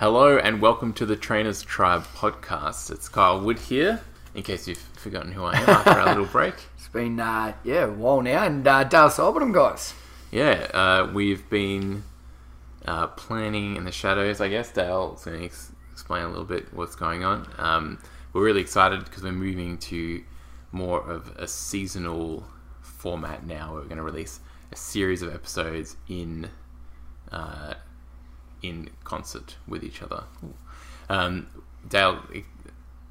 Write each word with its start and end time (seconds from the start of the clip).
Hello 0.00 0.38
and 0.38 0.62
welcome 0.62 0.94
to 0.94 1.04
the 1.04 1.14
Trainers 1.14 1.60
Tribe 1.60 2.06
podcast. 2.16 2.90
It's 2.90 3.06
Kyle 3.06 3.38
Wood 3.38 3.58
here, 3.58 4.00
in 4.34 4.42
case 4.42 4.66
you've 4.66 4.78
forgotten 4.78 5.32
who 5.32 5.44
I 5.44 5.58
am 5.58 5.68
after 5.68 5.90
our 5.90 6.06
little 6.06 6.24
break. 6.24 6.54
It's 6.78 6.88
been, 6.88 7.20
uh, 7.20 7.52
yeah, 7.64 7.84
a 7.84 7.90
while 7.90 8.22
now. 8.22 8.44
And 8.44 8.66
uh, 8.66 8.84
Dale 8.84 9.10
Sidebottom, 9.10 9.52
guys. 9.52 9.92
Yeah, 10.30 10.68
uh, 10.72 11.10
we've 11.12 11.50
been 11.50 12.04
uh, 12.86 13.08
planning 13.08 13.76
in 13.76 13.84
the 13.84 13.92
shadows, 13.92 14.40
I 14.40 14.48
guess. 14.48 14.72
Dale's 14.72 15.26
going 15.26 15.40
to 15.40 15.44
ex- 15.44 15.70
explain 15.92 16.22
a 16.22 16.28
little 16.28 16.46
bit 16.46 16.72
what's 16.72 16.96
going 16.96 17.22
on. 17.22 17.46
Um, 17.58 17.98
we're 18.32 18.42
really 18.42 18.62
excited 18.62 19.04
because 19.04 19.22
we're 19.22 19.32
moving 19.32 19.76
to 19.76 20.24
more 20.72 21.02
of 21.02 21.36
a 21.36 21.46
seasonal 21.46 22.46
format 22.80 23.44
now. 23.44 23.74
We're 23.74 23.84
going 23.84 23.98
to 23.98 24.02
release 24.02 24.40
a 24.72 24.76
series 24.76 25.20
of 25.20 25.34
episodes 25.34 25.96
in 26.08 26.48
uh, 27.30 27.74
in 28.62 28.90
concert 29.04 29.56
with 29.66 29.82
each 29.84 30.02
other. 30.02 30.24
Um, 31.08 31.46
Dale, 31.88 32.20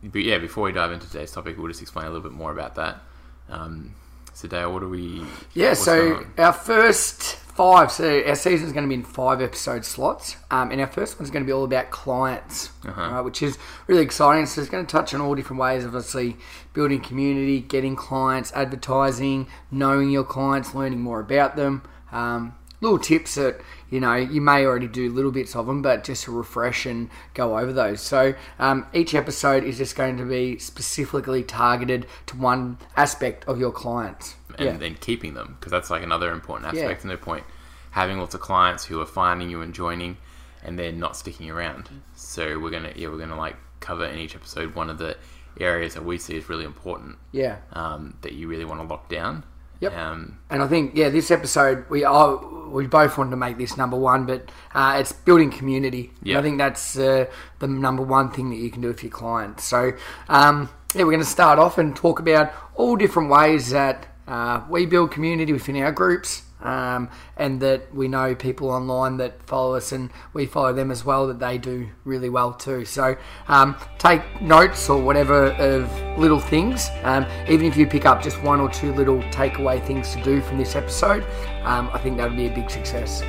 but 0.03 0.21
yeah, 0.23 0.38
before 0.38 0.63
we 0.66 0.71
dive 0.71 0.91
into 0.91 1.07
today's 1.07 1.31
topic, 1.31 1.57
we'll 1.57 1.67
just 1.67 1.81
explain 1.81 2.05
a 2.05 2.09
little 2.09 2.23
bit 2.23 2.31
more 2.38 2.52
about 2.52 2.76
that. 2.76 3.02
Um, 3.49 3.95
so, 4.34 4.48
Dale, 4.48 4.71
what 4.71 4.84
are 4.84 4.88
we? 4.90 5.23
Yeah, 5.54 5.73
so 5.73 6.26
our 6.38 6.54
first 6.54 7.35
five, 7.35 7.91
so 7.91 8.23
our 8.26 8.35
season 8.35 8.67
is 8.67 8.71
going 8.73 8.85
to 8.85 8.88
be 8.88 8.93
in 8.95 9.04
five 9.04 9.41
episode 9.41 9.84
slots. 9.84 10.38
Um, 10.49 10.71
and 10.71 10.80
our 10.80 10.88
first 10.88 11.20
one's 11.20 11.30
going 11.30 11.43
to 11.43 11.45
be 11.45 11.52
all 11.52 11.66
about 11.66 11.91
clients, 11.91 12.70
Uh-huh. 12.88 13.02
right, 13.12 13.21
which 13.21 13.41
is 13.41 13.57
really 13.88 14.02
exciting. 14.02 14.45
So 14.45 14.62
it's 14.62 14.70
going 14.70 14.85
to 14.85 14.90
touch 14.90 15.13
on 15.13 15.20
all 15.20 15.35
different 15.35 15.59
ways 15.59 15.84
obviously 15.84 16.38
building 16.73 17.02
community, 17.02 17.59
getting 17.59 17.98
clients, 17.98 18.54
advertising, 18.54 19.48
knowing 19.71 20.09
your 20.09 20.23
clients, 20.23 20.73
learning 20.73 21.02
more 21.02 21.20
about 21.20 21.57
them. 21.57 21.81
Um, 22.13 22.55
little 22.82 23.00
tips 23.00 23.36
that 23.36 23.60
you 23.90 24.00
know 24.00 24.16
you 24.16 24.42
may 24.42 24.66
already 24.66 24.88
do 24.88 25.12
little 25.12 25.32
bits 25.32 25.56
of 25.56 25.68
them, 25.68 25.82
but 25.82 26.04
just 26.04 26.24
to 26.26 26.32
refresh 26.32 26.86
and 26.86 27.10
go 27.34 27.58
over 27.58 27.74
those. 27.74 28.02
So 28.02 28.34
um, 28.60 28.86
each 28.94 29.14
episode 29.16 29.64
is 29.64 29.78
just 29.78 29.96
going 29.96 30.18
to 30.18 30.26
be 30.26 30.58
specifically 30.60 31.44
targeted 31.44 32.05
to 32.27 32.38
one 32.38 32.77
aspect 32.96 33.46
of 33.48 33.60
your 33.60 33.71
clients. 33.71 34.36
and 34.58 34.66
yeah. 34.68 34.77
then 34.77 34.96
keeping 34.96 35.34
them 35.36 35.55
because 35.60 35.71
that's 35.71 35.90
like 35.90 36.04
another 36.04 36.32
important 36.32 36.74
Yeah. 36.74 36.82
aspect. 36.84 37.05
No 37.05 37.18
point 37.18 37.44
having 37.91 38.20
lots 38.20 38.36
of 38.36 38.41
clients 38.41 38.86
who 38.86 39.02
are 39.02 39.05
finding 39.05 39.49
you 39.49 39.62
and 39.62 39.74
joining, 39.74 40.18
and 40.64 40.77
then 40.77 40.99
not 40.99 41.16
sticking 41.18 41.49
around. 41.49 41.90
So 42.16 42.60
we're 42.60 42.70
gonna 42.70 42.93
yeah 42.96 43.08
we're 43.10 43.18
gonna 43.18 43.38
like 43.38 43.55
cover 43.80 44.05
in 44.05 44.20
each 44.20 44.36
episode 44.36 44.76
one 44.76 44.90
of 44.90 44.98
the 44.98 45.16
areas 45.60 45.93
that 45.93 46.04
we 46.05 46.18
see 46.18 46.36
is 46.38 46.48
really 46.49 46.64
important 46.66 47.18
yeah. 47.32 47.58
um, 47.74 48.16
that 48.21 48.34
you 48.34 48.48
really 48.48 48.66
want 48.66 48.80
to 48.82 48.88
lock 48.88 49.10
down. 49.10 49.43
Yep. 49.80 49.96
Um, 49.96 50.38
And 50.49 50.62
I 50.62 50.68
think, 50.68 50.96
yeah, 50.96 51.10
this 51.10 51.32
episode 51.32 51.85
we 51.90 52.04
are 52.04 52.38
we 52.70 52.85
both 52.85 53.18
wanted 53.18 53.32
to 53.32 53.35
make 53.35 53.58
this 53.58 53.77
number 53.77 53.98
one, 53.98 54.26
but 54.26 54.52
uh, 54.76 54.98
it's 54.99 55.12
building 55.12 55.52
community. 55.52 56.12
Yeah. 56.21 56.40
I 56.40 56.41
think 56.41 56.60
that's 56.60 56.98
uh, 56.98 57.26
the 57.60 57.68
number 57.68 58.04
one 58.04 58.30
thing 58.30 58.49
that 58.52 58.58
you 58.58 58.70
can 58.70 58.82
do 58.82 58.90
with 58.90 59.02
your 59.02 59.12
clients. 59.12 59.63
So, 59.63 59.94
um, 60.27 60.70
yeah, 60.94 61.04
we're 61.04 61.12
going 61.12 61.20
to 61.20 61.26
start 61.26 61.60
off 61.60 61.77
and 61.77 61.96
talk 61.96 62.20
about 62.20 62.54
all 62.76 62.96
different 62.96 63.30
ways 63.30 63.71
that 63.71 64.06
uh, 64.28 64.62
we 64.69 64.86
build 64.86 65.12
community 65.12 65.52
within 65.52 65.78
our 65.78 65.91
groups. 65.91 66.44
Um, 66.62 67.09
and 67.38 67.62
that 67.62 67.96
we 67.96 68.09
know 68.09 68.35
people 68.35 68.69
online 68.69 69.16
that 69.18 69.41
follow 69.44 69.75
us 69.75 69.94
and 69.94 70.12
we 70.34 70.46
follow 70.46 70.74
them 70.74 70.91
as 70.91 71.06
well 71.06 71.28
that 71.28 71.40
they 71.40 71.57
do 71.57 71.90
really 72.03 72.29
well 72.29 72.52
too. 72.53 72.84
So 72.84 73.16
um, 73.47 73.78
take 73.97 74.41
notes 74.41 74.90
or 74.90 75.02
whatever 75.02 75.52
of 75.53 75.90
little 76.19 76.40
things. 76.40 76.90
Um, 77.03 77.25
even 77.47 77.66
if 77.66 77.78
you 77.78 77.88
pick 77.88 78.06
up 78.06 78.22
just 78.22 78.41
one 78.44 78.59
or 78.59 78.69
two 78.69 78.91
little 78.94 79.19
takeaway 79.31 79.81
things 79.85 80.13
to 80.16 80.22
do 80.24 80.41
from 80.41 80.57
this 80.57 80.75
episode, 80.75 81.24
um, 81.63 81.90
I 81.94 82.00
think 82.00 82.18
that 82.18 82.28
would 82.30 82.38
be 82.38 82.47
a 82.47 82.53
big 82.53 82.69
success. 82.69 83.22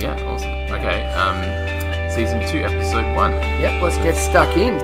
yeah, 0.00 0.18
awesome. 0.26 0.48
Okay, 0.74 1.12
um, 1.12 2.10
season 2.10 2.40
two, 2.48 2.60
episode 2.60 3.14
one. 3.14 3.32
Yep, 3.32 3.82
let's 3.82 3.96
get 3.98 4.16
stuck 4.16 4.56
in. 4.56 4.78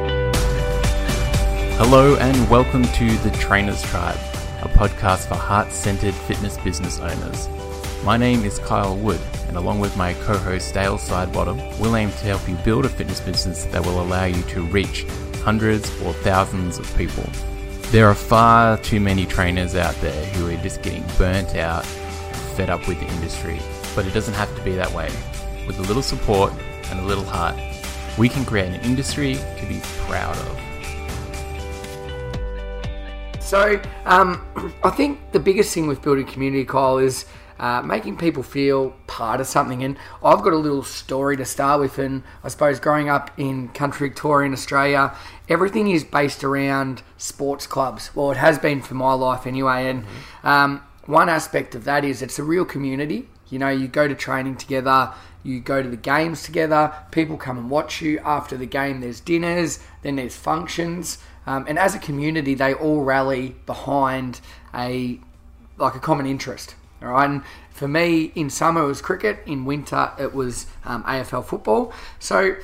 Hello 1.79 2.17
and 2.17 2.51
welcome 2.51 2.85
to 2.85 3.17
the 3.19 3.31
Trainers 3.39 3.83
Tribe, 3.83 4.19
a 4.63 4.69
podcast 4.69 5.29
for 5.29 5.35
heart-centered 5.35 6.15
fitness 6.15 6.57
business 6.59 6.99
owners. 7.01 7.49
My 8.07 8.17
name 8.17 8.45
is 8.45 8.61
Kyle 8.61 8.97
Wood, 8.97 9.21
and 9.49 9.57
along 9.57 9.81
with 9.81 9.97
my 9.97 10.15
co-host 10.15 10.73
Dale 10.73 10.97
Sidebottom, 10.97 11.81
we'll 11.81 11.97
aim 11.97 12.11
to 12.11 12.19
help 12.19 12.49
you 12.49 12.55
build 12.59 12.85
a 12.85 12.89
fitness 12.89 13.19
business 13.19 13.65
that 13.65 13.85
will 13.85 14.01
allow 14.01 14.27
you 14.27 14.41
to 14.45 14.63
reach 14.63 15.05
hundreds 15.43 15.91
or 16.03 16.13
thousands 16.13 16.79
of 16.79 16.97
people. 16.97 17.25
There 17.91 18.07
are 18.07 18.15
far 18.15 18.79
too 18.79 19.01
many 19.01 19.27
trainers 19.27 19.75
out 19.75 19.97
there 19.97 20.25
who 20.27 20.49
are 20.49 20.63
just 20.63 20.83
getting 20.83 21.03
burnt 21.19 21.57
out, 21.57 21.85
fed 22.55 22.71
up 22.71 22.87
with 22.87 23.01
the 23.01 23.09
industry, 23.15 23.59
but 23.97 24.07
it 24.07 24.15
doesn't 24.15 24.35
have 24.35 24.55
to 24.55 24.63
be 24.63 24.77
that 24.77 24.93
way. 24.93 25.11
With 25.67 25.81
a 25.81 25.83
little 25.83 26.01
support 26.01 26.53
and 26.93 27.01
a 27.01 27.03
little 27.03 27.25
heart, 27.25 27.57
we 28.17 28.29
can 28.29 28.45
create 28.45 28.73
an 28.73 28.81
industry 28.83 29.35
to 29.35 29.67
be 29.67 29.81
proud 30.07 30.37
of. 30.37 30.61
So, 33.43 33.83
um, 34.05 34.47
I 34.85 34.91
think 34.91 35.19
the 35.33 35.41
biggest 35.41 35.75
thing 35.75 35.89
with 35.89 36.03
building 36.03 36.27
community, 36.27 36.65
Kyle, 36.65 36.99
is 36.99 37.27
uh, 37.59 37.83
making 37.83 38.17
people 38.17 38.43
feel 38.43 38.91
part 39.07 39.41
of 39.41 39.47
something. 39.47 39.83
And 39.83 39.97
I've 40.23 40.43
got 40.43 40.53
a 40.53 40.59
little 40.59 40.83
story 40.83 41.37
to 41.37 41.45
start 41.45 41.81
with. 41.81 41.99
And 41.99 42.23
I 42.45 42.49
suppose 42.49 42.81
growing 42.81 43.09
up 43.09 43.31
in 43.37 43.69
country 43.69 44.09
Victoria 44.09 44.47
in 44.47 44.53
Australia, 44.53 45.15
everything 45.49 45.89
is 45.89 46.05
based 46.05 46.45
around 46.45 47.03
sports 47.17 47.67
clubs. 47.67 48.15
Well, 48.15 48.31
it 48.31 48.37
has 48.37 48.59
been 48.59 48.83
for 48.83 48.95
my 48.95 49.13
life 49.15 49.47
anyway. 49.47 49.89
And 49.89 50.05
um, 50.45 50.83
one 51.07 51.29
aspect 51.29 51.75
of 51.75 51.85
that 51.85 52.05
is 52.05 52.23
it's 52.23 52.39
a 52.39 52.45
real 52.45 52.65
community. 52.65 53.29
You 53.49 53.59
know, 53.59 53.69
you 53.69 53.87
go 53.87 54.09
to 54.09 54.15
training 54.15 54.57
together, 54.57 55.13
you 55.45 55.61
go 55.61 55.81
to 55.81 55.89
the 55.89 55.97
games 55.97 56.43
together, 56.43 56.93
people 57.13 57.37
come 57.37 57.57
and 57.57 57.71
watch 57.71 58.03
you. 58.03 58.19
After 58.25 58.57
the 58.57 58.67
game, 58.67 59.01
there's 59.01 59.21
dinners, 59.21 59.79
then 60.03 60.17
there's 60.17 60.35
functions. 60.35 61.19
Um, 61.47 61.65
and 61.69 61.79
as 61.79 61.95
a 61.95 62.01
community, 62.01 62.55
they 62.55 62.75
all 62.75 63.03
rally 63.03 63.55
behind 63.67 64.41
a 64.75 65.21
like 65.79 65.95
a 65.95 66.01
common 66.01 66.27
interest. 66.27 66.75
All 67.07 67.13
right, 67.13 67.29
and 67.29 67.43
for 67.71 67.89
me, 67.89 68.33
in 68.35 68.51
summer 68.51 68.83
it 68.83 68.87
was 68.87 69.01
cricket, 69.01 69.39
in 69.47 69.65
winter 69.65 70.13
it 70.19 70.35
was 70.35 70.67
um, 70.85 71.03
AFL 71.05 71.45
football. 71.45 71.93
So 72.19 72.57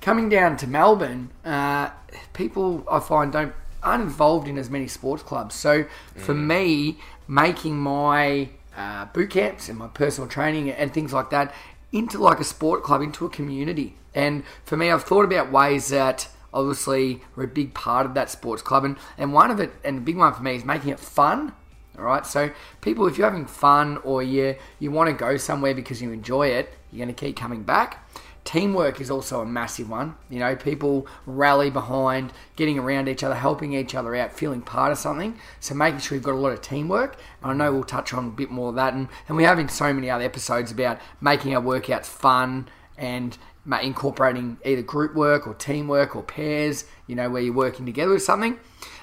coming 0.00 0.28
down 0.28 0.56
to 0.58 0.66
Melbourne, 0.66 1.30
uh, 1.44 1.90
people 2.32 2.84
I 2.90 3.00
find 3.00 3.32
don't 3.32 3.54
aren't 3.82 4.02
involved 4.02 4.48
in 4.48 4.56
as 4.56 4.70
many 4.70 4.88
sports 4.88 5.22
clubs. 5.22 5.54
So 5.54 5.84
for 6.16 6.34
me, 6.34 6.98
making 7.28 7.76
my 7.76 8.48
uh, 8.76 9.04
boot 9.06 9.30
camps 9.30 9.68
and 9.68 9.78
my 9.78 9.88
personal 9.88 10.28
training 10.28 10.70
and 10.70 10.92
things 10.92 11.12
like 11.12 11.30
that 11.30 11.54
into 11.92 12.18
like 12.18 12.40
a 12.40 12.44
sport 12.44 12.82
club, 12.82 13.02
into 13.02 13.24
a 13.24 13.28
community. 13.28 13.94
And 14.14 14.44
for 14.64 14.76
me, 14.76 14.90
I've 14.90 15.04
thought 15.04 15.24
about 15.24 15.52
ways 15.52 15.88
that 15.88 16.28
obviously 16.52 17.20
we're 17.36 17.44
a 17.44 17.48
big 17.48 17.74
part 17.74 18.06
of 18.06 18.14
that 18.14 18.30
sports 18.30 18.62
club, 18.62 18.84
and, 18.84 18.96
and 19.18 19.32
one 19.32 19.50
of 19.50 19.60
it, 19.60 19.72
and 19.84 19.98
a 19.98 20.00
big 20.00 20.16
one 20.16 20.32
for 20.32 20.42
me, 20.42 20.56
is 20.56 20.64
making 20.64 20.90
it 20.90 21.00
fun. 21.00 21.52
All 21.96 22.04
right, 22.04 22.26
so 22.26 22.50
people, 22.80 23.06
if 23.06 23.16
you're 23.16 23.28
having 23.28 23.46
fun 23.46 23.98
or 23.98 24.22
you 24.22 24.56
you 24.80 24.90
want 24.90 25.10
to 25.10 25.14
go 25.14 25.36
somewhere 25.36 25.74
because 25.74 26.02
you 26.02 26.10
enjoy 26.10 26.48
it, 26.48 26.72
you're 26.90 27.04
going 27.04 27.14
to 27.14 27.20
keep 27.20 27.36
coming 27.36 27.62
back. 27.62 28.04
Teamwork 28.44 29.00
is 29.00 29.10
also 29.10 29.40
a 29.40 29.46
massive 29.46 29.88
one. 29.88 30.16
You 30.28 30.40
know, 30.40 30.54
people 30.54 31.06
rally 31.24 31.70
behind 31.70 32.32
getting 32.56 32.78
around 32.78 33.08
each 33.08 33.24
other, 33.24 33.34
helping 33.34 33.72
each 33.72 33.94
other 33.94 34.14
out, 34.14 34.34
feeling 34.34 34.60
part 34.60 34.92
of 34.92 34.98
something. 34.98 35.38
So 35.60 35.74
making 35.74 36.00
sure 36.00 36.16
you've 36.16 36.24
got 36.24 36.34
a 36.34 36.36
lot 36.36 36.52
of 36.52 36.60
teamwork. 36.60 37.16
And 37.42 37.52
I 37.52 37.54
know 37.54 37.72
we'll 37.72 37.84
touch 37.84 38.12
on 38.12 38.26
a 38.26 38.30
bit 38.30 38.50
more 38.50 38.68
of 38.68 38.74
that, 38.74 38.92
and, 38.92 39.08
and 39.28 39.36
we 39.36 39.44
have 39.44 39.58
in 39.58 39.68
so 39.68 39.92
many 39.94 40.10
other 40.10 40.24
episodes 40.24 40.70
about 40.70 40.98
making 41.20 41.54
our 41.56 41.62
workouts 41.62 42.06
fun 42.06 42.68
and 42.98 43.38
incorporating 43.82 44.58
either 44.64 44.82
group 44.82 45.14
work 45.14 45.46
or 45.46 45.54
teamwork 45.54 46.14
or 46.14 46.22
pairs. 46.22 46.84
You 47.06 47.14
know, 47.14 47.30
where 47.30 47.40
you're 47.40 47.54
working 47.54 47.86
together 47.86 48.12
with 48.12 48.22
something. 48.22 48.58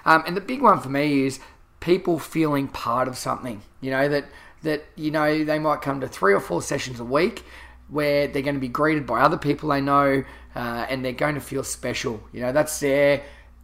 Um, 0.06 0.24
and 0.28 0.38
the 0.38 0.42
big 0.42 0.62
one 0.62 0.80
for 0.82 0.90
me 0.90 1.26
is 1.26 1.40
people 1.82 2.18
feeling 2.18 2.70
part 2.70 3.10
of 3.10 3.18
something. 3.18 3.62
You 3.82 3.92
know 3.92 4.08
that 4.08 4.26
that 4.64 4.86
you 4.96 5.12
know 5.12 5.44
they 5.44 5.60
might 5.60 5.82
come 5.82 6.00
to 6.00 6.08
three 6.08 6.34
or 6.34 6.40
four 6.40 6.62
sessions 6.62 7.02
a 7.02 7.04
week 7.04 7.44
where 7.90 8.28
they're 8.28 8.42
going 8.42 8.56
to 8.56 8.62
be 8.62 8.70
greeted 8.70 9.06
by 9.06 9.20
other 9.20 9.38
people 9.38 9.68
they 9.68 9.82
know 9.82 10.24
uh, 10.56 10.86
and 10.90 11.04
they're 11.04 11.12
going 11.12 11.36
to 11.36 11.42
feel 11.42 11.64
special. 11.64 12.24
You 12.32 12.42
know 12.42 12.54
that's 12.54 12.80
their 12.80 13.24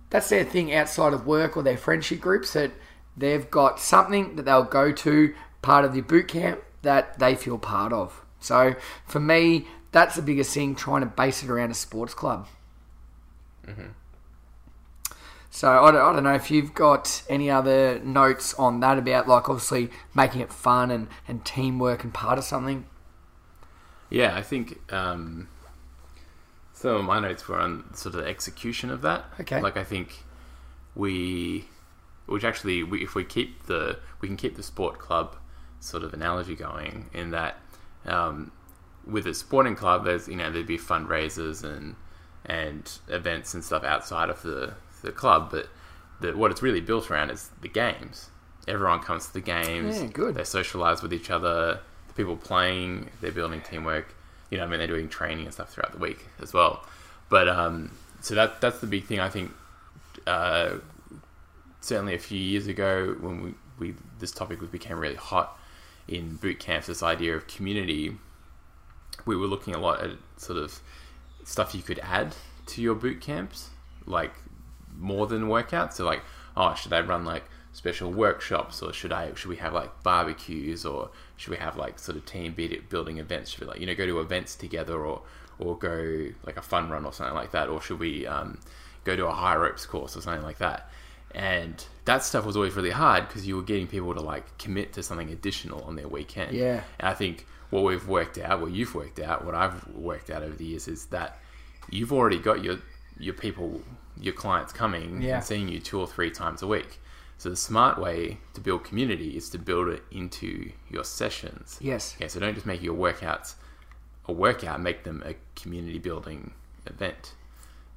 that's 0.09 0.27
their 0.29 0.43
thing 0.43 0.73
outside 0.73 1.13
of 1.13 1.25
work 1.25 1.55
or 1.55 1.63
their 1.63 1.77
friendship 1.77 2.19
groups 2.19 2.53
that 2.53 2.71
they've 3.15 3.49
got 3.49 3.79
something 3.79 4.35
that 4.35 4.43
they'll 4.43 4.63
go 4.63 4.91
to 4.91 5.33
part 5.61 5.85
of 5.85 5.93
the 5.93 6.01
boot 6.01 6.27
camp 6.27 6.61
that 6.81 7.19
they 7.19 7.35
feel 7.35 7.57
part 7.57 7.93
of. 7.93 8.23
So 8.39 8.75
for 9.05 9.19
me, 9.19 9.67
that's 9.91 10.15
the 10.15 10.21
biggest 10.21 10.53
thing. 10.53 10.75
Trying 10.75 11.01
to 11.01 11.07
base 11.07 11.43
it 11.43 11.49
around 11.49 11.71
a 11.71 11.75
sports 11.75 12.13
club. 12.13 12.47
So 15.49 15.69
I 15.69 15.91
don't, 15.91 16.01
I 16.01 16.13
don't 16.13 16.23
know 16.23 16.35
if 16.35 16.51
you've 16.51 16.73
got 16.73 17.23
any 17.29 17.49
other 17.49 17.99
notes 17.99 18.53
on 18.55 18.79
that 18.81 18.97
about 18.97 19.27
like 19.27 19.49
obviously 19.49 19.89
making 20.13 20.41
it 20.41 20.51
fun 20.51 20.91
and, 20.91 21.07
and 21.27 21.43
teamwork 21.45 22.03
and 22.03 22.13
part 22.13 22.37
of 22.37 22.43
something. 22.43 22.85
Yeah, 24.09 24.35
I 24.35 24.41
think 24.41 24.79
um, 24.93 25.49
some 26.73 26.95
of 26.95 27.05
my 27.05 27.19
notes 27.19 27.47
were 27.47 27.59
on 27.59 27.93
sort 27.95 28.15
of 28.15 28.21
the 28.23 28.27
execution 28.27 28.89
of 28.89 29.01
that. 29.01 29.25
Okay. 29.39 29.61
Like 29.61 29.77
I 29.77 29.83
think 29.83 30.23
we, 30.95 31.65
which 32.25 32.43
actually, 32.43 32.83
we, 32.83 33.03
if 33.03 33.15
we 33.15 33.23
keep 33.23 33.65
the, 33.65 33.99
we 34.21 34.27
can 34.27 34.37
keep 34.37 34.55
the 34.55 34.63
sport 34.63 34.99
club 34.99 35.35
sort 35.79 36.03
of 36.03 36.13
analogy 36.13 36.55
going 36.55 37.09
in 37.13 37.31
that 37.31 37.57
um, 38.05 38.51
with 39.05 39.25
a 39.27 39.33
sporting 39.33 39.75
club, 39.75 40.05
there's 40.05 40.27
you 40.27 40.35
know 40.35 40.51
there'd 40.51 40.67
be 40.67 40.77
fundraisers 40.77 41.63
and 41.63 41.95
and 42.45 42.99
events 43.09 43.53
and 43.53 43.63
stuff 43.63 43.83
outside 43.83 44.29
of 44.29 44.41
the 44.41 44.73
the 45.07 45.13
club. 45.13 45.49
But 45.51 45.69
the, 46.21 46.35
what 46.37 46.51
it's 46.51 46.61
really 46.61 46.81
built 46.81 47.09
around 47.09 47.29
is 47.29 47.49
the 47.61 47.67
games. 47.67 48.29
Everyone 48.67 48.99
comes 48.99 49.27
to 49.27 49.33
the 49.33 49.41
games. 49.41 50.01
Yeah, 50.01 50.07
good. 50.07 50.35
They 50.35 50.43
socialize 50.43 51.01
with 51.01 51.13
each 51.13 51.29
other. 51.29 51.79
The 52.07 52.13
people 52.13 52.35
playing, 52.35 53.09
they're 53.21 53.31
building 53.31 53.61
teamwork. 53.61 54.13
You 54.51 54.57
know, 54.57 54.65
I 54.65 54.67
mean, 54.67 54.79
they're 54.79 54.87
doing 54.87 55.09
training 55.09 55.45
and 55.45 55.53
stuff 55.53 55.73
throughout 55.73 55.91
the 55.91 55.99
week 55.99 56.25
as 56.41 56.53
well. 56.53 56.85
But 57.29 57.47
um, 57.49 57.91
so 58.21 58.35
that 58.35 58.61
that's 58.61 58.79
the 58.79 58.87
big 58.87 59.05
thing. 59.05 59.19
I 59.19 59.29
think 59.29 59.51
uh, 60.25 60.75
certainly 61.81 62.15
a 62.15 62.19
few 62.19 62.39
years 62.39 62.67
ago 62.67 63.15
when 63.19 63.41
we, 63.41 63.53
we 63.79 63.95
this 64.19 64.31
topic 64.31 64.59
became 64.71 64.99
really 64.99 65.15
hot 65.15 65.57
in 66.07 66.35
boot 66.35 66.59
camps, 66.59 66.87
this 66.87 67.03
idea 67.03 67.35
of 67.35 67.47
community, 67.47 68.15
we 69.25 69.35
were 69.35 69.47
looking 69.47 69.75
a 69.75 69.79
lot 69.79 70.01
at 70.01 70.11
sort 70.37 70.57
of 70.57 70.79
stuff 71.43 71.75
you 71.75 71.81
could 71.81 71.99
add 71.99 72.35
to 72.65 72.81
your 72.81 72.95
boot 72.95 73.21
camps, 73.21 73.69
like 74.05 74.33
more 74.97 75.27
than 75.27 75.43
workouts. 75.43 75.93
So 75.93 76.05
like, 76.05 76.23
oh, 76.55 76.73
should 76.75 76.93
I 76.93 77.01
run 77.01 77.25
like 77.25 77.43
special 77.73 78.11
workshops, 78.11 78.81
or 78.81 78.93
should 78.93 79.11
I 79.11 79.33
should 79.35 79.49
we 79.49 79.57
have 79.57 79.73
like 79.73 80.03
barbecues, 80.03 80.85
or 80.85 81.09
should 81.35 81.51
we 81.51 81.57
have 81.57 81.77
like 81.77 81.99
sort 81.99 82.17
of 82.17 82.25
team 82.25 82.55
building 82.89 83.17
events? 83.19 83.51
Should 83.51 83.61
we 83.61 83.67
like 83.67 83.79
you 83.79 83.85
know 83.85 83.95
go 83.95 84.05
to 84.05 84.19
events 84.19 84.55
together, 84.55 85.05
or 85.05 85.21
or 85.59 85.77
go 85.77 86.29
like 86.45 86.57
a 86.57 86.61
fun 86.61 86.89
run 86.89 87.05
or 87.05 87.13
something 87.13 87.35
like 87.35 87.51
that, 87.51 87.69
or 87.69 87.81
should 87.81 87.99
we 87.99 88.27
um, 88.27 88.59
go 89.03 89.15
to 89.15 89.27
a 89.27 89.31
high 89.31 89.55
ropes 89.55 89.85
course 89.85 90.15
or 90.15 90.21
something 90.21 90.43
like 90.43 90.59
that? 90.59 90.89
And 91.31 91.83
that 92.05 92.23
stuff 92.23 92.45
was 92.45 92.55
always 92.55 92.73
really 92.73 92.91
hard 92.91 93.27
because 93.27 93.47
you 93.47 93.55
were 93.55 93.63
getting 93.63 93.87
people 93.87 94.13
to 94.13 94.21
like 94.21 94.57
commit 94.57 94.93
to 94.93 95.03
something 95.03 95.29
additional 95.29 95.83
on 95.83 95.95
their 95.95 96.07
weekend. 96.07 96.55
Yeah. 96.55 96.81
And 96.99 97.09
I 97.09 97.13
think 97.13 97.45
what 97.69 97.83
we've 97.83 98.07
worked 98.07 98.37
out, 98.37 98.61
what 98.61 98.71
you've 98.71 98.95
worked 98.95 99.19
out, 99.19 99.45
what 99.45 99.53
I've 99.53 99.87
worked 99.89 100.29
out 100.29 100.41
over 100.41 100.55
the 100.55 100.65
years 100.65 100.87
is 100.87 101.05
that 101.07 101.39
you've 101.89 102.13
already 102.13 102.39
got 102.39 102.63
your 102.63 102.77
your 103.19 103.33
people, 103.33 103.81
your 104.21 104.33
clients 104.33 104.73
coming 104.73 105.21
Yeah. 105.21 105.35
and 105.37 105.43
seeing 105.43 105.67
you 105.67 105.79
two 105.79 105.99
or 105.99 106.07
three 106.07 106.31
times 106.31 106.61
a 106.61 106.67
week. 106.67 106.99
So 107.37 107.49
the 107.49 107.55
smart 107.55 107.99
way 107.99 108.39
to 108.55 108.61
build 108.61 108.83
community 108.83 109.37
is 109.37 109.49
to 109.51 109.59
build 109.59 109.89
it 109.89 110.03
into 110.11 110.71
your 110.89 111.03
sessions. 111.03 111.77
Yes. 111.79 112.15
Okay, 112.17 112.27
so 112.27 112.39
don't 112.39 112.55
just 112.55 112.65
make 112.65 112.81
your 112.81 112.95
workouts 112.95 113.55
a 114.27 114.33
workout, 114.33 114.81
make 114.81 115.03
them 115.03 115.21
a 115.25 115.35
community 115.59 115.99
building 115.99 116.51
event 116.87 117.33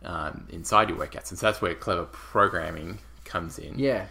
um, 0.04 0.46
inside 0.50 0.88
your 0.90 0.98
workouts. 0.98 1.30
And 1.30 1.38
so 1.38 1.46
that's 1.46 1.60
where 1.62 1.74
clever 1.74 2.04
programming 2.04 2.98
comes 3.24 3.58
in. 3.58 3.78
Yeah. 3.78 4.06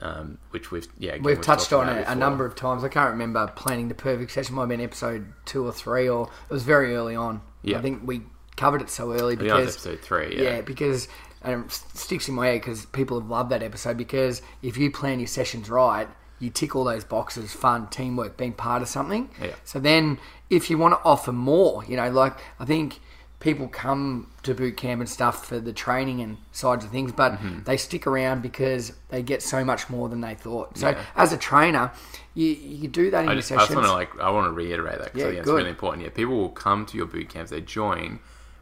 Um, 0.00 0.38
which 0.50 0.70
we've 0.70 0.86
yeah 0.98 1.14
again, 1.14 1.24
We've 1.24 1.40
touched 1.40 1.72
on 1.72 1.88
it 1.88 2.04
a 2.06 2.14
number 2.14 2.44
of 2.46 2.54
times. 2.54 2.84
I 2.84 2.88
can't 2.88 3.10
remember 3.10 3.48
planning 3.56 3.88
the 3.88 3.96
perfect 3.96 4.30
session. 4.30 4.54
Might 4.54 4.62
have 4.62 4.68
been 4.68 4.80
episode 4.80 5.26
two 5.44 5.66
or 5.66 5.72
three, 5.72 6.08
or 6.08 6.28
it 6.48 6.52
was 6.52 6.62
very 6.62 6.94
early 6.94 7.16
on. 7.16 7.40
Yeah. 7.62 7.78
I 7.78 7.82
think 7.82 8.02
we 8.06 8.22
covered 8.56 8.80
it 8.80 8.90
so 8.90 9.10
early 9.12 9.34
I 9.34 9.36
think 9.38 9.48
that 9.48 9.56
was 9.56 9.74
because 9.74 9.86
episode 9.86 10.00
three. 10.04 10.36
yeah. 10.36 10.42
Yeah, 10.42 10.60
because 10.60 11.08
and 11.42 11.64
it 11.66 11.72
sticks 11.72 12.28
in 12.28 12.34
my 12.34 12.46
head 12.48 12.60
because 12.60 12.86
people 12.86 13.20
have 13.20 13.28
loved 13.28 13.50
that 13.50 13.62
episode 13.62 13.96
because 13.96 14.42
if 14.62 14.76
you 14.76 14.90
plan 14.90 15.20
your 15.20 15.28
sessions 15.28 15.70
right, 15.70 16.08
you 16.40 16.50
tick 16.50 16.74
all 16.76 16.84
those 16.84 17.04
boxes: 17.04 17.52
fun, 17.52 17.88
teamwork, 17.88 18.36
being 18.36 18.52
part 18.52 18.82
of 18.82 18.88
something. 18.88 19.30
Yeah. 19.40 19.54
So 19.64 19.78
then, 19.80 20.18
if 20.50 20.70
you 20.70 20.78
want 20.78 20.94
to 20.94 21.00
offer 21.04 21.32
more, 21.32 21.84
you 21.86 21.96
know, 21.96 22.10
like 22.10 22.36
I 22.60 22.64
think 22.64 23.00
people 23.40 23.68
come 23.68 24.28
to 24.42 24.52
boot 24.52 24.76
camp 24.76 25.00
and 25.00 25.08
stuff 25.08 25.46
for 25.46 25.60
the 25.60 25.72
training 25.72 26.20
and 26.20 26.38
sides 26.50 26.84
of 26.84 26.90
things, 26.90 27.12
but 27.12 27.34
Mm-hmm. 27.34 27.62
they 27.64 27.76
stick 27.76 28.04
around 28.04 28.42
because 28.42 28.92
they 29.10 29.22
get 29.22 29.42
so 29.44 29.64
much 29.64 29.88
more 29.88 30.08
than 30.08 30.20
they 30.20 30.34
thought. 30.34 30.76
So 30.76 30.88
Yeah. 30.90 31.00
as 31.14 31.32
a 31.32 31.36
trainer, 31.36 31.92
you 32.34 32.48
you 32.48 32.88
do 32.88 33.10
that 33.12 33.22
in 33.22 33.28
I 33.28 33.32
your 33.34 33.40
just, 33.40 33.52
I 33.52 33.56
just 33.58 33.74
want 33.74 33.86
to 33.86 33.92
like 33.92 34.18
I 34.20 34.30
want 34.30 34.46
to 34.46 34.52
reiterate 34.52 34.98
that 34.98 35.12
because 35.12 35.20
Yeah, 35.20 35.26
I 35.26 35.30
think 35.30 35.40
it's 35.40 35.48
really 35.48 35.70
important. 35.70 36.02
Yeah, 36.04 36.10
people 36.10 36.36
will 36.36 36.48
come 36.48 36.84
to 36.86 36.96
your 36.96 37.06
boot 37.06 37.28
camps. 37.28 37.50
They 37.52 37.60
join 37.60 38.18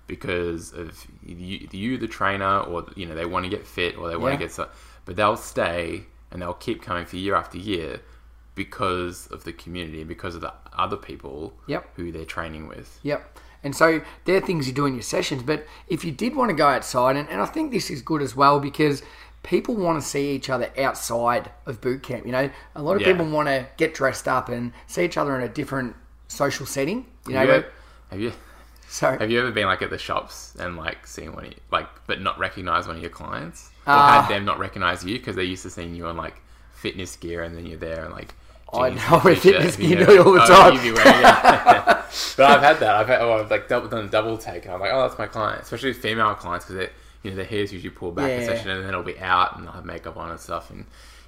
because 0.06 0.72
of 0.72 1.06
you, 1.24 1.68
you 1.72 1.98
the 1.98 2.06
trainer, 2.08 2.60
or 2.60 2.86
you 2.94 3.06
know 3.06 3.14
they 3.14 3.26
want 3.26 3.44
to 3.44 3.48
get 3.50 3.66
fit 3.66 3.96
or 3.98 4.08
they 4.08 4.16
want 4.16 4.32
Yeah. 4.34 4.38
to 4.38 4.44
get 4.44 4.52
so, 4.52 4.68
but 5.04 5.16
they'll 5.16 5.36
stay 5.36 6.04
and 6.30 6.40
they'll 6.42 6.54
keep 6.54 6.82
coming 6.82 7.06
for 7.06 7.16
year 7.16 7.34
after 7.34 7.58
year 7.58 8.00
because 8.54 9.26
of 9.28 9.44
the 9.44 9.52
community 9.52 10.00
and 10.00 10.08
because 10.08 10.34
of 10.34 10.40
the 10.40 10.52
other 10.76 10.96
people 10.96 11.54
Yep. 11.66 11.90
who 11.96 12.10
they're 12.12 12.24
training 12.24 12.68
with. 12.68 12.98
Yep. 13.02 13.38
And 13.62 13.74
so 13.74 14.00
they're 14.24 14.40
things 14.40 14.66
you 14.66 14.72
do 14.72 14.86
in 14.86 14.94
your 14.94 15.02
sessions. 15.02 15.42
But 15.42 15.66
if 15.88 16.04
you 16.04 16.12
did 16.12 16.34
want 16.36 16.50
to 16.50 16.54
go 16.56 16.66
outside, 16.68 17.16
and, 17.16 17.28
and 17.28 17.40
I 17.40 17.46
think 17.46 17.72
this 17.72 17.90
is 17.90 18.00
good 18.02 18.22
as 18.22 18.36
well 18.36 18.60
because 18.60 19.02
people 19.42 19.74
want 19.74 20.00
to 20.00 20.06
see 20.06 20.30
each 20.32 20.48
other 20.48 20.70
outside 20.78 21.50
of 21.66 21.80
boot 21.80 22.02
camp. 22.02 22.26
You 22.26 22.32
know, 22.32 22.50
a 22.74 22.82
lot 22.82 22.96
of 22.96 23.02
Yeah. 23.02 23.12
people 23.12 23.26
want 23.26 23.48
to 23.48 23.66
get 23.76 23.94
dressed 23.94 24.26
up 24.28 24.48
and 24.48 24.72
see 24.86 25.04
each 25.04 25.16
other 25.16 25.34
in 25.36 25.42
a 25.42 25.48
different 25.48 25.94
social 26.28 26.64
setting. 26.66 27.06
You 27.26 27.34
know, 27.34 27.40
Have 27.40 27.48
you, 27.48 27.54
but- 27.54 27.72
have 28.10 28.20
you 28.20 28.32
so 28.88 29.16
have 29.18 29.30
you 29.30 29.40
ever 29.40 29.50
been 29.50 29.66
like 29.66 29.82
at 29.82 29.90
the 29.90 29.98
shops 29.98 30.54
and 30.58 30.76
like 30.76 31.06
seen 31.06 31.32
one 31.34 31.44
of 31.46 31.50
you, 31.52 31.58
like 31.70 31.88
but 32.06 32.20
not 32.20 32.38
recognize 32.38 32.86
one 32.86 32.96
of 32.96 33.02
your 33.02 33.10
clients 33.10 33.68
or 33.86 33.92
Ah. 33.92 34.22
had 34.22 34.30
them 34.34 34.44
not 34.44 34.58
recognize 34.58 35.04
you 35.04 35.18
because 35.18 35.36
they're 35.36 35.44
used 35.44 35.62
to 35.62 35.70
seeing 35.70 35.94
you 35.94 36.06
on 36.06 36.16
like 36.16 36.40
fitness 36.72 37.16
gear 37.16 37.42
and 37.42 37.56
then 37.56 37.66
you're 37.66 37.78
there 37.78 38.04
and 38.04 38.12
like 38.14 38.34
I 38.72 38.90
know, 38.90 39.20
we're 39.24 39.36
fitness 39.36 39.78
you 39.78 39.96
gear 39.96 40.06
know. 40.06 40.24
all 40.24 40.32
the 40.32 40.42
Oh, 40.42 40.46
time. 40.46 40.74
wearing 40.74 40.94
it. 40.94 40.94
but 42.36 42.50
I've 42.50 42.60
had 42.62 42.80
that. 42.80 42.94
I've 42.96 43.06
had, 43.06 43.20
oh, 43.20 43.32
I've 43.34 43.50
like 43.50 43.68
double, 43.68 43.88
done 43.88 44.06
a 44.06 44.08
double 44.08 44.36
take 44.38 44.64
and 44.64 44.74
I'm 44.74 44.80
like, 44.80 44.90
oh, 44.92 45.02
that's 45.06 45.18
my 45.18 45.26
client, 45.26 45.62
especially 45.62 45.92
female 45.92 46.34
clients 46.34 46.66
because 46.66 46.88
you 47.22 47.30
know 47.30 47.36
their 47.36 47.44
hair's 47.44 47.72
usually 47.72 47.90
pulled 47.90 48.16
back 48.16 48.30
a 48.30 48.40
Yeah. 48.40 48.46
section 48.46 48.70
and 48.70 48.80
then 48.82 48.88
it'll 48.88 49.02
be 49.02 49.18
out 49.20 49.56
and 49.56 49.66
they'll 49.66 49.72
have 49.72 49.84
makeup 49.84 50.16
on 50.16 50.30
and 50.30 50.40
stuff 50.40 50.70
and. 50.70 50.84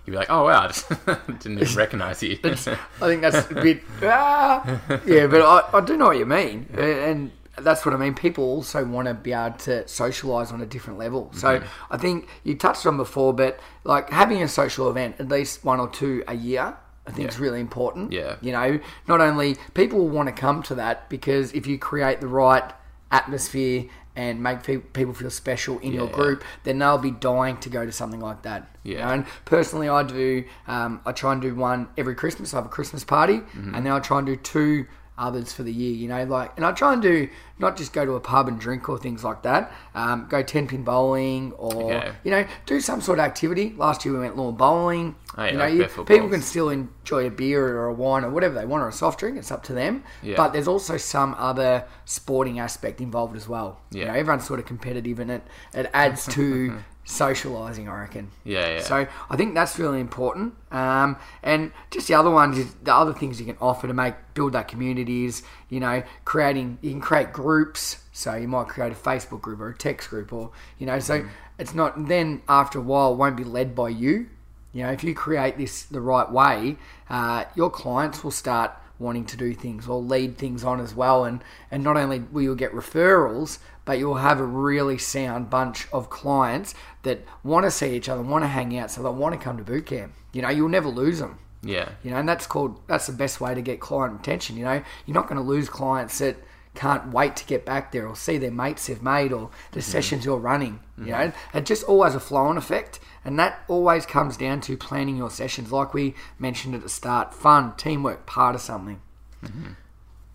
You'd 0.07 0.13
be 0.13 0.19
like, 0.21 0.31
oh 0.31 0.45
wow, 0.47 0.63
I 0.63 0.67
just 0.69 0.89
didn't 1.27 1.59
even 1.61 1.77
recognize 1.77 2.23
you. 2.23 2.39
I 2.43 2.55
think 2.55 3.21
that's 3.21 3.51
a 3.51 3.55
bit. 3.55 3.83
ah, 4.03 4.81
yeah, 5.05 5.27
but 5.27 5.43
I, 5.43 5.69
I 5.77 5.81
do 5.85 5.99
know 5.99 6.07
what 6.07 6.17
you 6.17 6.25
mean, 6.25 6.67
and 6.79 7.31
that's 7.61 7.85
what 7.87 7.95
I 7.95 7.99
mean. 7.99 8.15
People 8.15 8.45
also 8.45 8.85
want 8.85 9.09
to 9.09 9.15
be 9.15 9.33
able 9.33 9.57
to 9.59 9.85
socialise 9.85 10.53
on 10.53 10.61
a 10.61 10.67
different 10.67 10.99
level. 10.99 11.31
So 11.35 11.61
Mm-hmm. 11.61 11.95
I 11.95 11.97
think 11.99 12.29
you 12.45 12.55
touched 12.57 12.85
on 12.87 12.97
before, 12.97 13.33
but 13.33 13.59
like 13.85 14.11
having 14.11 14.43
a 14.43 14.49
social 14.49 14.89
event, 14.91 15.17
at 15.19 15.29
least 15.29 15.65
one 15.65 15.81
or 15.81 15.89
two 15.89 16.23
a 16.29 16.35
year. 16.35 16.77
I 17.07 17.11
think 17.11 17.31
is 17.31 17.37
Yeah. 17.39 17.43
really 17.45 17.61
important. 17.61 18.13
Yeah. 18.13 18.37
You 18.43 18.53
know, 18.53 18.81
not 19.07 19.23
only 19.23 19.57
people 19.73 19.99
will 20.01 20.11
want 20.11 20.29
to 20.29 20.33
come 20.35 20.63
to 20.65 20.75
that 20.75 21.09
because 21.09 21.53
if 21.53 21.67
you 21.67 21.79
create 21.79 22.21
the 22.21 22.29
right 22.29 22.71
atmosphere 23.11 23.85
and 24.15 24.43
make 24.43 24.63
fe- 24.63 24.79
people 24.79 25.15
feel 25.15 25.31
special 25.31 25.79
in 25.79 25.93
your 25.93 26.07
Yeah. 26.07 26.13
group, 26.13 26.45
then 26.65 26.79
they'll 26.79 26.99
be 26.99 27.11
dying 27.13 27.57
to 27.59 27.69
go 27.71 27.87
to 27.87 27.93
something 27.93 28.21
like 28.21 28.43
that. 28.43 28.67
you 28.83 28.95
Yeah. 28.97 29.07
know? 29.07 29.13
And 29.13 29.27
personally, 29.45 29.89
I 29.89 30.03
do. 30.03 30.45
Um, 30.67 31.01
I 31.07 31.13
try 31.13 31.33
and 31.33 31.43
do 31.43 31.55
one 31.55 31.89
every 31.97 32.15
Christmas. 32.15 32.53
I 32.55 32.57
have 32.59 32.67
a 32.67 32.71
Christmas 32.71 33.05
party, 33.05 33.39
Mm-hmm. 33.39 33.75
and 33.75 33.85
then 33.87 33.93
I 33.93 34.01
try 34.01 34.19
and 34.19 34.27
do 34.27 34.35
two 34.37 34.87
others 35.19 35.53
for 35.53 35.63
the 35.63 35.73
year. 35.73 35.93
You 35.95 36.09
know, 36.09 36.25
like, 36.25 36.53
and 36.57 36.65
I 36.65 36.73
try 36.73 36.93
and 36.93 37.03
do 37.03 37.29
not 37.59 37.77
just 37.77 37.93
go 37.93 38.05
to 38.07 38.13
a 38.13 38.21
pub 38.21 38.49
and 38.49 38.59
drink 38.59 38.89
or 38.89 38.99
things 38.99 39.25
like 39.25 39.43
that. 39.43 39.73
Um, 39.95 40.27
go 40.31 40.43
ten 40.43 40.67
pin 40.69 40.85
bowling, 40.85 41.53
or 41.53 41.93
Okay. 41.95 42.13
you 42.25 42.31
know, 42.31 42.47
do 42.67 42.81
some 42.81 43.01
sort 43.01 43.19
of 43.19 43.25
activity. 43.25 43.75
Last 43.77 44.05
year 44.05 44.15
we 44.15 44.21
went 44.21 44.37
lawn 44.37 44.55
bowling. 44.57 45.17
Oh, 45.37 45.45
yeah, 45.45 45.51
you 45.51 45.53
know, 45.59 45.65
like 45.65 45.75
you, 45.75 45.85
people 46.05 46.19
balls. 46.21 46.31
can 46.33 46.43
still 46.43 46.69
enjoy 46.71 47.27
a 47.27 47.31
beer 47.31 47.79
or 47.79 47.87
a 47.87 47.93
wine 47.95 48.25
or 48.25 48.31
whatever 48.31 48.55
they 48.55 48.65
want, 48.65 48.83
or 48.83 48.89
a 48.89 48.93
soft 48.93 49.21
drink. 49.21 49.37
It's 49.37 49.51
up 49.51 49.63
to 49.65 49.73
them. 49.73 50.05
Yeah. 50.23 50.35
But 50.37 50.53
there's 50.53 50.69
also 50.69 50.97
some 50.97 51.35
other 51.39 51.85
sporting 52.05 52.59
aspect 52.59 53.01
involved 53.01 53.37
as 53.37 53.49
well. 53.49 53.81
You 53.91 54.01
Yeah. 54.03 54.09
know, 54.13 54.19
everyone's 54.19 54.47
sort 54.47 54.61
of 54.61 54.67
competitive, 54.67 55.19
and 55.19 55.31
it 55.31 55.43
it 55.75 55.91
adds 55.93 56.27
to 56.35 56.79
socializing. 57.09 57.89
I 57.89 58.01
reckon. 58.01 58.31
Yeah, 58.45 58.75
yeah. 58.75 58.81
So 58.81 59.07
I 59.31 59.37
think 59.37 59.55
that's 59.55 59.79
really 59.79 60.01
important. 60.01 60.55
Um, 60.71 61.17
and 61.43 61.73
just 61.91 62.09
the 62.09 62.15
other 62.15 62.31
ones 62.31 62.59
is 62.59 62.75
the 62.83 62.95
other 62.95 63.15
things 63.15 63.41
you 63.41 63.47
can 63.47 63.57
offer 63.61 63.87
to 63.87 63.95
make 63.95 64.15
build 64.35 64.53
that 64.53 64.69
community 64.69 65.25
is 65.25 65.43
you 65.71 65.81
know 65.81 66.03
creating 66.25 66.79
you 66.83 66.91
can 66.91 67.01
create 67.01 67.33
groups. 67.33 68.03
So 68.13 68.35
you 68.35 68.49
might 68.49 68.69
create 68.69 68.93
a 68.93 68.97
Facebook 68.97 69.41
group 69.41 69.61
or 69.61 69.71
a 69.71 69.77
text 69.77 70.11
group 70.11 70.33
or 70.33 70.51
you 70.79 70.87
know 70.87 70.99
so 70.99 71.27
it's 71.59 71.75
not 71.75 72.09
then 72.09 72.43
after 72.49 72.79
a 72.79 72.83
while 72.83 73.17
won't 73.17 73.37
be 73.37 73.45
led 73.45 73.75
by 73.75 73.89
you. 73.89 74.29
You 74.73 74.85
know 74.85 74.91
if 74.91 75.03
you 75.03 75.15
create 75.15 75.57
this 75.57 75.85
the 75.85 76.01
right 76.01 76.31
way, 76.31 76.77
uh, 77.09 77.45
your 77.57 77.71
clients 77.71 78.23
will 78.23 78.31
start 78.31 78.73
wanting 78.99 79.25
to 79.25 79.37
do 79.37 79.55
things 79.55 79.89
or 79.89 80.03
lead 80.03 80.37
things 80.37 80.65
on 80.65 80.81
as 80.81 80.93
well 80.93 81.25
and 81.25 81.41
and 81.71 81.85
not 81.85 81.97
only 81.97 82.19
will 82.19 82.43
you 82.43 82.57
get 82.57 82.73
referrals 82.73 83.59
but 83.89 83.99
you'll 83.99 84.17
have 84.17 84.39
a 84.39 84.45
really 84.45 84.99
sound 84.99 85.49
bunch 85.49 85.89
of 85.95 86.11
clients 86.11 86.75
that 87.05 87.25
want 87.43 87.65
to 87.65 87.71
see 87.71 87.97
each 87.97 88.07
other 88.07 88.21
want 88.21 88.45
to 88.45 88.49
hang 88.49 88.77
out 88.77 88.91
so 88.91 89.03
they 89.03 89.09
want 89.09 89.33
to 89.33 89.43
come 89.43 89.57
to 89.57 89.65
boot 89.65 89.87
camp. 89.87 90.13
You 90.35 90.43
know 90.43 90.51
you'll 90.51 90.69
never 90.69 90.91
lose 90.91 91.21
them 91.21 91.39
yeah, 91.63 91.89
you 92.03 92.11
know 92.11 92.19
and 92.19 92.29
that's 92.29 92.47
called 92.47 92.87
that's 92.87 93.07
the 93.07 93.15
best 93.15 93.41
way 93.41 93.55
to 93.55 93.63
get 93.63 93.81
client 93.81 94.13
retention 94.13 94.59
you 94.59 94.65
know? 94.67 94.83
You're 95.07 95.15
not 95.15 95.27
going 95.27 95.41
to 95.41 95.43
lose 95.43 95.71
clients 95.71 96.19
that 96.19 96.37
can't 96.75 97.15
wait 97.15 97.37
to 97.37 97.47
get 97.47 97.65
back 97.65 97.91
there 97.91 98.07
or 98.07 98.15
see 98.15 98.37
their 98.37 98.51
mates 98.51 98.89
they've 98.89 99.03
made 99.03 99.33
or 99.33 99.49
the 99.73 99.81
mm-hmm. 99.81 99.91
sessions 99.91 100.27
you're 100.27 100.37
running 100.37 100.81
you 100.99 101.07
know? 101.07 101.17
Mm-hmm. 101.17 101.57
It 101.57 101.65
just 101.65 101.85
always 101.85 102.15
a 102.15 102.21
flow 102.21 102.45
on 102.45 102.59
effect 102.59 103.01
and 103.25 103.39
that 103.39 103.65
always 103.69 104.05
comes 104.05 104.37
down 104.37 104.61
to 104.63 104.77
planning 104.77 105.17
your 105.17 105.31
sessions. 105.31 105.73
Like 105.73 105.95
we 105.95 106.15
mentioned 106.39 106.75
at 106.75 106.83
the 106.83 106.91
start 106.91 107.33
fun 107.33 107.75
teamwork 107.77 108.27
part 108.27 108.55
of 108.55 108.61
something. 108.61 109.01
Mm-hmm. 109.43 109.73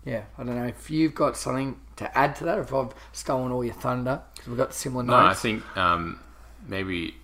Yeah 0.04 0.24
i 0.36 0.42
don't 0.42 0.56
know 0.56 0.66
if 0.66 0.90
you've 0.90 1.14
got 1.14 1.36
something 1.36 1.78
to 1.96 2.18
add 2.18 2.34
to 2.36 2.44
that 2.44 2.58
if 2.58 2.72
i've 2.74 2.92
stolen 3.12 3.52
all 3.52 3.64
your 3.64 3.74
thunder 3.74 4.20
because 4.34 4.48
we've 4.48 4.58
got 4.58 4.74
similar 4.74 5.02
notes. 5.04 5.12
No, 5.12 5.26
I 5.26 5.34
think 5.34 5.76
um, 5.76 6.20
maybe 6.66 7.14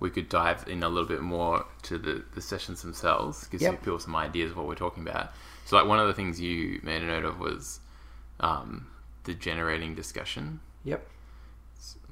we 0.00 0.10
could 0.10 0.28
dive 0.28 0.64
in 0.66 0.82
a 0.82 0.88
little 0.88 1.08
bit 1.08 1.20
more 1.20 1.64
to 1.82 1.98
the, 1.98 2.24
the 2.34 2.40
sessions 2.40 2.82
themselves, 2.82 3.46
give 3.48 3.60
Yep. 3.60 3.82
people 3.82 3.98
some 3.98 4.16
ideas 4.16 4.50
of 4.50 4.56
what 4.56 4.66
we're 4.66 4.74
talking 4.74 5.06
about. 5.06 5.30
So, 5.66 5.76
like, 5.76 5.86
one 5.86 6.00
of 6.00 6.06
the 6.08 6.14
things 6.14 6.40
you 6.40 6.80
made 6.82 7.02
a 7.02 7.06
note 7.06 7.24
of 7.24 7.38
was 7.38 7.80
um, 8.40 8.86
the 9.24 9.34
generating 9.34 9.94
discussion. 9.94 10.60
yep 10.84 11.06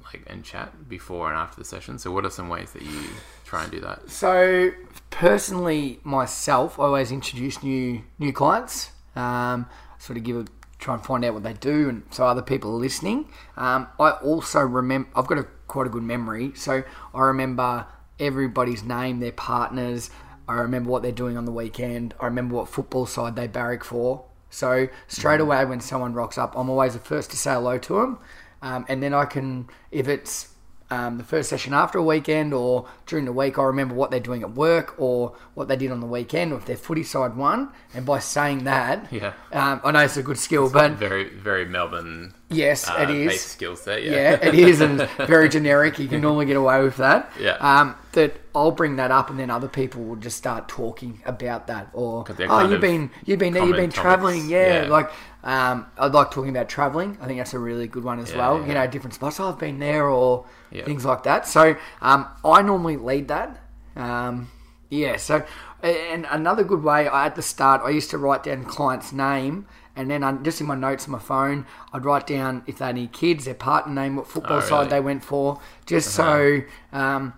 like 0.03 0.23
and 0.27 0.43
chat 0.43 0.89
before 0.89 1.29
and 1.29 1.37
after 1.37 1.57
the 1.61 1.65
session. 1.65 1.99
So 1.99 2.11
what 2.11 2.25
are 2.25 2.29
some 2.31 2.49
ways 2.49 2.71
that 2.71 2.81
you 2.81 3.03
try 3.45 3.63
and 3.63 3.71
do 3.71 3.79
that? 3.81 4.09
So 4.09 4.71
personally, 5.11 5.99
myself, 6.03 6.79
I 6.79 6.83
always 6.83 7.11
introduce 7.11 7.61
new 7.61 8.01
new 8.17 8.33
clients. 8.33 8.91
Um, 9.15 9.67
sort 9.99 10.17
of 10.17 10.23
give 10.23 10.37
a 10.37 10.45
try 10.79 10.95
and 10.95 11.05
find 11.05 11.23
out 11.25 11.33
what 11.33 11.43
they 11.43 11.53
do, 11.53 11.89
and 11.89 12.03
so 12.09 12.25
other 12.25 12.41
people 12.41 12.71
are 12.71 12.79
listening. 12.79 13.29
Um, 13.57 13.87
I 13.99 14.11
also 14.11 14.61
remember 14.61 15.09
I've 15.15 15.27
got 15.27 15.37
a 15.37 15.43
quite 15.67 15.85
a 15.85 15.89
good 15.89 16.03
memory, 16.03 16.53
so 16.55 16.83
I 17.13 17.21
remember 17.21 17.85
everybody's 18.19 18.83
name, 18.83 19.19
their 19.19 19.31
partners. 19.33 20.09
I 20.47 20.53
remember 20.55 20.89
what 20.89 21.03
they're 21.03 21.11
doing 21.11 21.37
on 21.37 21.45
the 21.45 21.51
weekend. 21.51 22.15
I 22.19 22.25
remember 22.25 22.55
what 22.55 22.69
football 22.69 23.05
side 23.05 23.35
they 23.35 23.45
barrack 23.45 23.83
for. 23.83 24.25
So 24.49 24.87
straight 25.07 25.41
away, 25.41 25.63
when 25.65 25.79
someone 25.79 26.13
rocks 26.13 26.37
up, 26.39 26.57
I'm 26.57 26.69
always 26.69 26.93
the 26.93 26.99
first 26.99 27.29
to 27.31 27.37
say 27.37 27.53
hello 27.53 27.77
to 27.77 27.93
them, 27.93 28.19
um, 28.63 28.85
and 28.89 29.03
then 29.03 29.13
I 29.13 29.25
can, 29.25 29.67
if 29.91 30.07
it's 30.07 30.55
um, 30.91 31.17
the 31.17 31.23
first 31.23 31.49
session 31.49 31.73
after 31.73 31.97
a 31.99 32.03
weekend 32.03 32.53
or 32.53 32.87
during 33.05 33.25
the 33.25 33.31
week, 33.33 33.59
I 33.59 33.63
remember 33.63 33.93
what 33.93 34.09
they're 34.11 34.19
doing 34.19 34.41
at 34.41 34.51
work 34.51 34.95
or 34.97 35.35
what 35.53 35.67
they 35.67 35.75
did 35.75 35.91
on 35.91 35.99
the 35.99 36.07
weekend, 36.07 36.51
or 36.51 36.57
if 36.57 36.65
their 36.65 36.77
footy 36.77 37.03
side 37.03 37.35
won. 37.35 37.69
And 37.93 38.05
by 38.05 38.19
saying 38.19 38.63
that, 38.63 39.07
Yeah. 39.11 39.33
um, 39.53 39.81
I 39.83 39.91
know 39.91 39.99
it's 39.99 40.17
a 40.17 40.23
good 40.23 40.39
skill, 40.39 40.69
but 40.69 40.93
Very 40.93 41.29
very 41.29 41.65
Melbourne 41.65 42.33
yes, 42.49 42.89
uh, 42.89 42.95
it 43.01 43.09
is. 43.11 43.41
skill 43.41 43.75
set. 43.75 44.03
Yeah. 44.03 44.11
Yeah, 44.11 44.47
it 44.47 44.55
is, 44.55 44.81
and 44.81 45.01
very 45.27 45.47
generic. 45.49 45.99
You 45.99 46.07
can 46.07 46.21
normally 46.21 46.45
get 46.47 46.57
away 46.57 46.81
with 46.83 46.97
that. 46.97 47.31
Yeah. 47.39 47.57
Um, 47.59 47.95
that 48.13 48.33
I'll 48.59 48.71
bring 48.71 48.97
that 48.97 49.11
up, 49.11 49.29
and 49.29 49.39
then 49.39 49.49
other 49.49 49.67
people 49.67 50.03
will 50.03 50.15
just 50.17 50.37
start 50.37 50.67
talking 50.67 51.21
about 51.25 51.67
that, 51.67 51.89
Or 51.93 52.25
oh, 52.49 52.69
you've 52.69 52.81
been 52.81 53.09
you've 53.25 53.39
been 53.39 53.53
there, 53.53 53.65
you've 53.65 53.75
been 53.75 53.89
traveling, 53.89 54.49
yeah. 54.49 54.83
Yeah. 54.83 54.89
Like, 54.89 55.09
um, 55.43 55.85
I 55.97 56.07
like 56.07 56.31
talking 56.31 56.49
about 56.49 56.67
traveling. 56.69 57.17
I 57.21 57.25
think 57.27 57.39
that's 57.39 57.53
a 57.53 57.59
really 57.59 57.87
good 57.87 58.03
one 58.03 58.19
as 58.19 58.31
Yeah, 58.31 58.37
well. 58.39 58.59
yeah. 58.61 58.67
You 58.67 58.73
know, 58.73 58.87
different 58.87 59.13
spots. 59.13 59.39
Oh, 59.39 59.49
I've 59.49 59.59
been 59.59 59.79
there, 59.79 60.07
or 60.07 60.45
things 60.71 61.05
like 61.05 61.23
that. 61.23 61.47
So, 61.47 61.75
um, 62.01 62.27
I 62.43 62.61
normally 62.61 62.97
lead 62.97 63.27
that. 63.29 63.61
Um, 63.95 64.49
yeah. 64.89 65.15
So, 65.17 65.45
and 65.81 66.27
another 66.29 66.63
good 66.63 66.83
way, 66.83 67.07
I 67.07 67.27
at 67.27 67.35
the 67.35 67.41
start, 67.41 67.81
I 67.85 67.89
used 67.91 68.09
to 68.11 68.17
write 68.17 68.43
down 68.43 68.65
client's 68.65 69.11
name. 69.13 69.65
And 69.95 70.09
then 70.09 70.23
I, 70.23 70.31
just 70.31 70.61
in 70.61 70.67
my 70.67 70.75
notes 70.75 71.05
on 71.05 71.11
my 71.11 71.19
phone, 71.19 71.65
I'd 71.91 72.05
write 72.05 72.25
down 72.25 72.63
if 72.67 72.77
they 72.77 72.85
had 72.85 72.95
any 72.95 73.07
kids, 73.07 73.43
their 73.45 73.53
partner 73.53 73.93
name, 73.93 74.15
what 74.15 74.27
football 74.27 74.57
Oh, 74.57 74.61
side 74.61 74.69
really? 74.69 74.81
Uh-huh. 74.81 74.89
they 74.91 74.99
went 75.01 75.23
for, 75.25 75.59
just 75.85 76.11
so 76.11 76.61
um, 76.93 77.33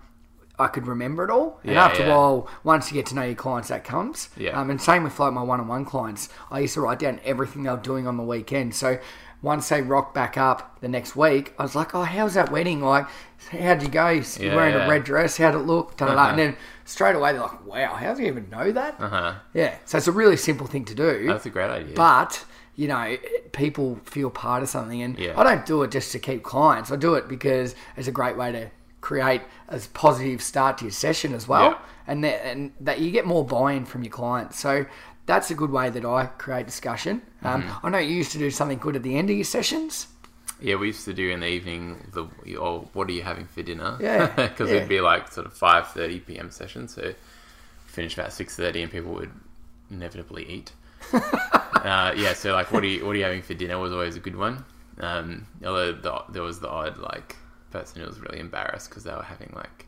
I 0.62 0.68
could 0.68 0.86
remember 0.86 1.24
it 1.24 1.30
all. 1.30 1.60
and 1.62 1.72
Yeah, 1.72 1.84
after 1.84 2.02
yeah. 2.02 2.14
a 2.14 2.16
while, 2.16 2.48
once 2.64 2.90
you 2.90 2.94
get 2.94 3.06
to 3.06 3.14
know 3.14 3.22
your 3.22 3.34
clients, 3.34 3.68
that 3.68 3.84
comes. 3.84 4.28
Yeah. 4.36 4.58
Um, 4.58 4.70
and 4.70 4.80
same 4.80 5.02
with 5.04 5.18
like 5.20 5.32
my 5.32 5.42
one-on-one 5.42 5.84
clients. 5.84 6.28
I 6.50 6.60
used 6.60 6.74
to 6.74 6.80
write 6.80 6.98
down 7.00 7.20
everything 7.24 7.64
they 7.64 7.70
were 7.70 7.76
doing 7.76 8.06
on 8.06 8.16
the 8.16 8.22
weekend. 8.22 8.74
So 8.74 8.98
once 9.42 9.68
they 9.68 9.82
rock 9.82 10.14
back 10.14 10.38
up 10.38 10.80
the 10.80 10.88
next 10.88 11.16
week, 11.16 11.52
I 11.58 11.62
was 11.64 11.74
like, 11.74 11.94
"Oh, 11.94 12.02
how's 12.04 12.34
that 12.34 12.52
wedding? 12.52 12.80
Like, 12.80 13.06
how'd 13.50 13.82
you 13.82 13.88
go? 13.88 14.08
You 14.08 14.22
Yeah, 14.38 14.54
wearing 14.54 14.74
yeah. 14.74 14.86
a 14.86 14.88
red 14.88 15.04
dress? 15.04 15.36
How'd 15.36 15.54
it 15.56 15.58
look?" 15.58 15.96
Da, 15.96 16.06
da, 16.06 16.14
da. 16.14 16.20
Uh-huh. 16.20 16.30
And 16.30 16.38
then 16.38 16.56
straight 16.84 17.16
away, 17.16 17.32
they're 17.32 17.42
like, 17.42 17.66
"Wow, 17.66 17.94
how 17.94 18.14
do 18.14 18.22
you 18.22 18.28
even 18.28 18.48
know 18.50 18.70
that?" 18.70 18.94
Uh 19.00 19.08
huh. 19.08 19.34
Yeah. 19.52 19.74
So 19.84 19.98
it's 19.98 20.06
a 20.06 20.12
really 20.12 20.36
simple 20.36 20.66
thing 20.68 20.84
to 20.86 20.94
do. 20.94 21.26
That's 21.26 21.46
a 21.46 21.50
great 21.50 21.70
idea. 21.70 21.94
But 21.96 22.44
you 22.76 22.88
know, 22.88 23.16
people 23.52 23.98
feel 24.04 24.30
part 24.30 24.62
of 24.62 24.68
something, 24.68 25.02
and 25.02 25.18
Yeah. 25.18 25.34
I 25.38 25.42
don't 25.44 25.66
do 25.66 25.82
it 25.82 25.90
just 25.90 26.10
to 26.12 26.18
keep 26.18 26.42
clients. 26.44 26.90
I 26.92 26.96
do 26.96 27.14
it 27.14 27.28
because 27.28 27.74
it's 27.96 28.08
a 28.08 28.12
great 28.12 28.36
way 28.36 28.50
to 28.52 28.70
create 29.02 29.42
a 29.68 29.78
positive 29.92 30.40
start 30.42 30.78
to 30.78 30.84
your 30.86 30.92
session 30.92 31.34
as 31.34 31.46
well, 31.46 31.70
Yeah. 31.72 31.78
and 32.06 32.24
that, 32.24 32.46
and 32.46 32.72
that 32.80 33.00
you 33.00 33.10
get 33.10 33.26
more 33.26 33.44
buy-in 33.44 33.84
from 33.84 34.02
your 34.02 34.12
clients. 34.12 34.58
So 34.58 34.86
that's 35.26 35.50
a 35.50 35.54
good 35.54 35.70
way 35.70 35.90
that 35.90 36.04
I 36.06 36.26
create 36.38 36.64
discussion. 36.64 37.20
Um, 37.42 37.62
Mm-hmm. 37.62 37.86
I 37.86 37.90
know 37.90 37.98
you 37.98 38.14
used 38.16 38.32
to 38.32 38.38
do 38.38 38.50
something 38.50 38.78
good 38.78 38.96
at 38.96 39.02
the 39.02 39.16
end 39.18 39.28
of 39.28 39.36
your 39.36 39.44
sessions. 39.44 40.06
Yeah, 40.60 40.76
we 40.76 40.86
used 40.88 41.04
to 41.06 41.12
do 41.12 41.28
in 41.30 41.40
the 41.40 41.48
evening 41.48 42.06
the 42.12 42.28
oh, 42.58 42.88
what 42.92 43.08
are 43.08 43.12
you 43.12 43.22
having 43.22 43.46
for 43.46 43.62
dinner? 43.62 43.98
Yeah, 44.00 44.26
because 44.36 44.70
yeah. 44.70 44.76
it'd 44.76 44.88
be 44.88 45.00
like 45.00 45.30
sort 45.32 45.46
of 45.46 45.52
five 45.52 45.88
thirty 45.88 46.20
p.m. 46.20 46.50
session, 46.52 46.86
so 46.86 47.14
finish 47.86 48.14
about 48.16 48.32
six 48.32 48.54
thirty, 48.54 48.80
and 48.80 48.90
people 48.90 49.12
would 49.14 49.32
inevitably 49.90 50.44
eat. 50.48 50.70
uh, 51.12 52.14
yeah, 52.16 52.32
so 52.32 52.52
like, 52.52 52.70
what 52.70 52.84
are 52.84 52.86
you 52.86 53.04
what 53.04 53.16
are 53.16 53.18
you 53.18 53.24
having 53.24 53.42
for 53.42 53.54
dinner 53.54 53.76
was 53.76 53.92
always 53.92 54.14
a 54.14 54.20
good 54.20 54.36
one. 54.36 54.64
Um, 55.00 55.46
although 55.64 55.92
the, 55.92 56.22
there 56.30 56.42
was 56.42 56.60
the 56.60 56.68
odd 56.70 56.96
like 56.98 57.34
person 57.72 58.00
who 58.00 58.06
was 58.06 58.20
really 58.20 58.38
embarrassed 58.38 58.88
because 58.90 59.04
they 59.04 59.12
were 59.12 59.22
having 59.22 59.52
like 59.56 59.86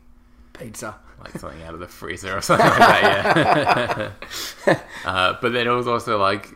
Pizza. 0.53 0.95
like 1.23 1.37
something 1.37 1.61
out 1.63 1.73
of 1.73 1.79
the 1.79 1.87
freezer 1.87 2.37
or 2.37 2.41
something 2.49 2.65
like 2.67 2.79
that. 2.79 4.11
Yeah. 4.67 4.79
uh, 5.05 5.33
but 5.41 5.53
then 5.53 5.67
it 5.67 5.71
was 5.71 5.87
also 5.87 6.17
like 6.17 6.55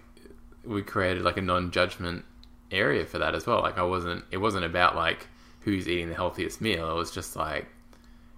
we 0.66 0.82
created 0.82 1.24
like 1.24 1.38
a 1.38 1.42
non-judgment 1.42 2.26
area 2.72 3.06
for 3.06 3.20
that 3.20 3.36
as 3.36 3.46
well. 3.48 3.62
Like 3.62 3.78
I 3.78 3.84
wasn't. 3.84 4.24
It 4.32 4.38
wasn't 4.38 4.66
about 4.66 4.96
like 4.96 5.28
who's 5.62 5.88
eating 5.88 6.10
the 6.10 6.16
healthiest 6.16 6.62
meal. 6.62 6.90
It 6.90 6.96
was 6.96 7.12
just 7.12 7.36
like. 7.36 7.68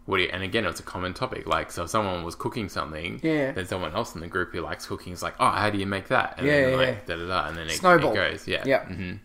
What 0.06 0.18
do 0.18 0.24
you, 0.24 0.30
and 0.34 0.42
again, 0.42 0.66
it 0.66 0.68
was 0.68 0.80
a 0.80 0.84
common 0.84 1.14
topic. 1.14 1.46
Like, 1.46 1.72
so 1.72 1.84
if 1.84 1.92
someone 1.92 2.24
was 2.24 2.34
cooking 2.34 2.70
something, 2.70 3.20
Yeah. 3.24 3.52
then 3.52 3.68
someone 3.68 3.94
else 3.94 4.16
in 4.16 4.22
the 4.22 4.28
group 4.28 4.52
who 4.52 4.60
likes 4.62 4.88
cooking 4.88 5.14
is 5.14 5.22
like, 5.22 5.36
"Oh, 5.40 5.50
how 5.52 5.70
do 5.70 5.78
you 5.78 5.86
make 5.86 6.08
that?" 6.08 6.36
And 6.40 6.48
Yeah, 6.48 6.62
then 6.62 6.70
yeah, 6.72 6.76
like 6.76 7.06
da 7.06 7.16
da 7.18 7.28
da, 7.28 7.48
and 7.48 7.56
then 7.56 7.68
it, 7.68 7.76
it 7.76 7.82
goes. 7.82 8.48
Yeah, 8.48 8.64
Yeah. 8.66 8.84
Mm-hmm. 8.86 9.18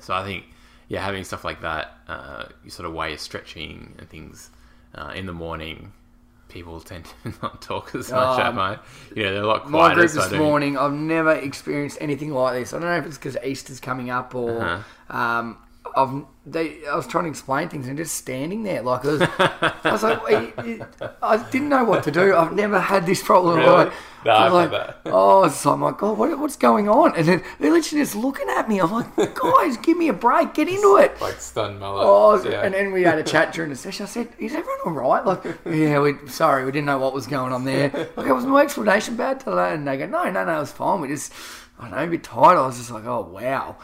So 0.00 0.14
I 0.14 0.22
think, 0.22 0.44
yeah, 0.88 1.04
having 1.04 1.24
stuff 1.24 1.44
like 1.44 1.60
that, 1.62 1.92
uh, 2.08 2.44
you 2.64 2.70
sort 2.70 2.86
of 2.88 2.94
way 2.94 3.12
of 3.12 3.20
stretching 3.20 3.94
and 3.98 4.08
things 4.08 4.50
uh, 4.94 5.12
in 5.14 5.26
the 5.26 5.32
morning. 5.32 5.92
People 6.48 6.80
tend 6.80 7.06
to 7.24 7.32
not 7.42 7.60
talk 7.60 7.94
as 7.94 8.10
much 8.10 8.38
at 8.40 8.46
Um, 8.46 8.54
my, 8.54 8.78
you 9.14 9.24
know, 9.24 9.34
they're 9.34 9.42
a 9.42 9.46
lot 9.46 9.62
quieter. 9.64 9.72
My 9.72 9.94
group 9.94 10.10
this 10.12 10.28
don't- 10.30 10.38
morning, 10.38 10.78
I've 10.78 10.92
never 10.92 11.32
experienced 11.32 11.98
anything 12.00 12.32
like 12.32 12.54
this. 12.54 12.72
I 12.72 12.78
don't 12.78 12.88
know 12.88 12.96
if 12.96 13.04
it's 13.06 13.18
because 13.18 13.36
Easter's 13.44 13.80
coming 13.80 14.10
up 14.10 14.34
or 14.34 14.62
Uh-huh. 14.62 15.16
um, 15.18 15.58
I've 15.96 16.24
they. 16.44 16.86
I 16.86 16.94
was 16.94 17.06
trying 17.06 17.24
to 17.24 17.30
explain 17.30 17.68
things 17.68 17.88
and 17.88 17.96
just 17.96 18.14
standing 18.14 18.62
there 18.62 18.82
like 18.82 19.04
I 19.04 19.08
was. 19.08 19.22
I 19.22 19.90
was 19.92 20.02
like, 20.02 20.22
"Wait, 20.24 20.54
it- 20.58 20.82
I 21.22 21.36
didn't 21.50 21.70
know 21.70 21.84
what 21.84 22.02
to 22.04 22.10
do. 22.10 22.34
I've 22.36 22.52
never 22.52 22.78
had 22.78 23.06
this 23.06 23.22
problem. 23.22 23.56
Really? 23.58 23.70
Like, 23.70 23.92
No, 24.24 24.30
I 24.32 24.46
I've 24.46 24.52
was 24.52 24.70
like, 24.70 24.70
that. 24.70 25.00
oh, 25.06 25.48
so 25.48 25.72
I'm 25.72 25.82
like, 25.82 25.98
God, 25.98 26.18
what, 26.18 26.38
what's 26.38 26.56
going 26.56 26.88
on? 26.88 27.16
And 27.16 27.26
then 27.26 27.42
they're 27.58 27.72
literally 27.72 28.02
just 28.02 28.14
looking 28.14 28.48
at 28.50 28.68
me. 28.68 28.80
I'm 28.80 28.92
like, 28.92 29.14
guys, 29.34 29.76
give 29.78 29.96
me 29.96 30.08
a 30.08 30.12
break. 30.12 30.54
Get 30.54 30.68
into 30.68 30.98
it. 30.98 31.20
like 31.20 31.40
stunned 31.40 31.80
mullet. 31.80 32.04
Oh, 32.06 32.48
yeah. 32.48 32.62
and 32.62 32.74
then 32.74 32.92
we 32.92 33.02
had 33.02 33.18
a 33.18 33.24
chat 33.24 33.52
during 33.52 33.70
the 33.70 33.76
session. 33.76 34.04
I 34.04 34.08
said, 34.08 34.28
"Is 34.38 34.52
everyone 34.54 34.78
all 34.84 34.92
right?" 34.92 35.24
Like, 35.24 35.42
yeah, 35.64 35.98
we 36.00 36.14
sorry, 36.28 36.64
we 36.64 36.70
didn't 36.72 36.86
know 36.86 36.98
what 36.98 37.12
was 37.14 37.26
going 37.26 37.52
on 37.52 37.64
there. 37.64 37.90
Like, 38.16 38.26
was 38.28 38.44
my 38.46 38.62
explanation 38.62 39.16
bad 39.16 39.40
to 39.40 39.50
that? 39.52 39.72
And 39.72 39.88
they 39.88 39.96
go, 39.96 40.06
"No, 40.06 40.30
no, 40.30 40.44
no, 40.44 40.56
it 40.56 40.60
was 40.60 40.72
fine. 40.72 41.00
We 41.00 41.08
just, 41.08 41.32
I 41.80 41.88
don't 41.88 41.98
know, 41.98 42.04
a 42.04 42.06
bit 42.06 42.22
tired." 42.22 42.58
I 42.58 42.66
was 42.66 42.76
just 42.78 42.90
like, 42.92 43.04
"Oh, 43.06 43.22
wow." 43.22 43.76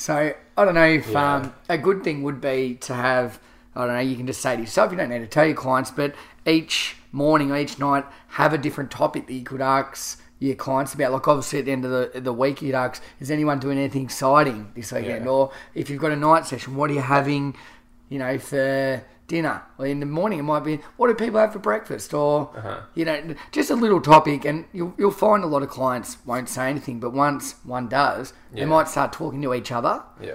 So 0.00 0.32
I 0.56 0.64
don't 0.64 0.74
know 0.74 0.86
if 0.86 1.10
Yeah. 1.10 1.34
um, 1.34 1.52
a 1.68 1.76
good 1.76 2.02
thing 2.02 2.22
would 2.22 2.40
be 2.40 2.76
to 2.80 2.94
have. 2.94 3.38
I 3.76 3.84
don't 3.84 3.94
know. 3.96 4.00
You 4.00 4.16
can 4.16 4.26
just 4.26 4.40
say 4.40 4.56
to 4.56 4.62
yourself. 4.62 4.90
You 4.90 4.96
don't 4.96 5.10
need 5.10 5.18
to 5.18 5.26
tell 5.26 5.44
your 5.44 5.54
clients, 5.54 5.90
but 5.90 6.14
each 6.46 6.96
morning 7.12 7.52
or 7.52 7.58
each 7.58 7.78
night, 7.78 8.06
have 8.28 8.54
a 8.54 8.58
different 8.58 8.90
topic 8.90 9.26
that 9.26 9.34
you 9.34 9.42
could 9.42 9.60
ask 9.60 10.18
your 10.38 10.54
clients 10.54 10.94
about. 10.94 11.12
Like 11.12 11.28
obviously 11.28 11.58
at 11.58 11.66
the 11.66 11.72
end 11.72 11.84
of 11.84 11.90
the, 11.90 12.18
the 12.18 12.32
week, 12.32 12.62
you'd 12.62 12.74
ask, 12.74 13.02
"Is 13.20 13.30
anyone 13.30 13.58
doing 13.58 13.76
anything 13.76 14.02
exciting 14.04 14.72
this 14.74 14.90
weekend?" 14.90 15.26
Yeah. 15.26 15.30
Or 15.30 15.52
if 15.74 15.90
you've 15.90 16.00
got 16.00 16.12
a 16.12 16.16
night 16.16 16.46
session, 16.46 16.76
what 16.76 16.88
are 16.90 16.94
you 16.94 17.02
having? 17.02 17.54
you 18.08 18.18
know, 18.18 18.38
for 18.38 19.04
dinner. 19.30 19.62
Or 19.78 19.86
in 19.86 20.00
the 20.00 20.06
morning, 20.06 20.40
it 20.40 20.42
might 20.42 20.64
be, 20.64 20.80
what 20.98 21.06
do 21.06 21.14
people 21.14 21.40
have 21.40 21.52
for 21.52 21.58
breakfast? 21.60 22.12
Or, 22.12 22.50
Uh-huh. 22.56 22.80
you 22.94 23.04
know, 23.06 23.34
just 23.52 23.70
a 23.70 23.74
little 23.76 24.00
topic. 24.00 24.44
And 24.44 24.66
you'll, 24.72 24.92
you'll 24.98 25.12
find 25.12 25.42
a 25.44 25.46
lot 25.46 25.62
of 25.62 25.70
clients 25.70 26.18
won't 26.26 26.48
say 26.48 26.68
anything, 26.68 27.00
but 27.00 27.12
once 27.12 27.54
one 27.64 27.88
does, 27.88 28.34
Yeah. 28.52 28.60
they 28.64 28.66
might 28.66 28.88
start 28.88 29.12
talking 29.12 29.40
to 29.42 29.54
each 29.54 29.72
other. 29.72 30.02
yeah. 30.20 30.32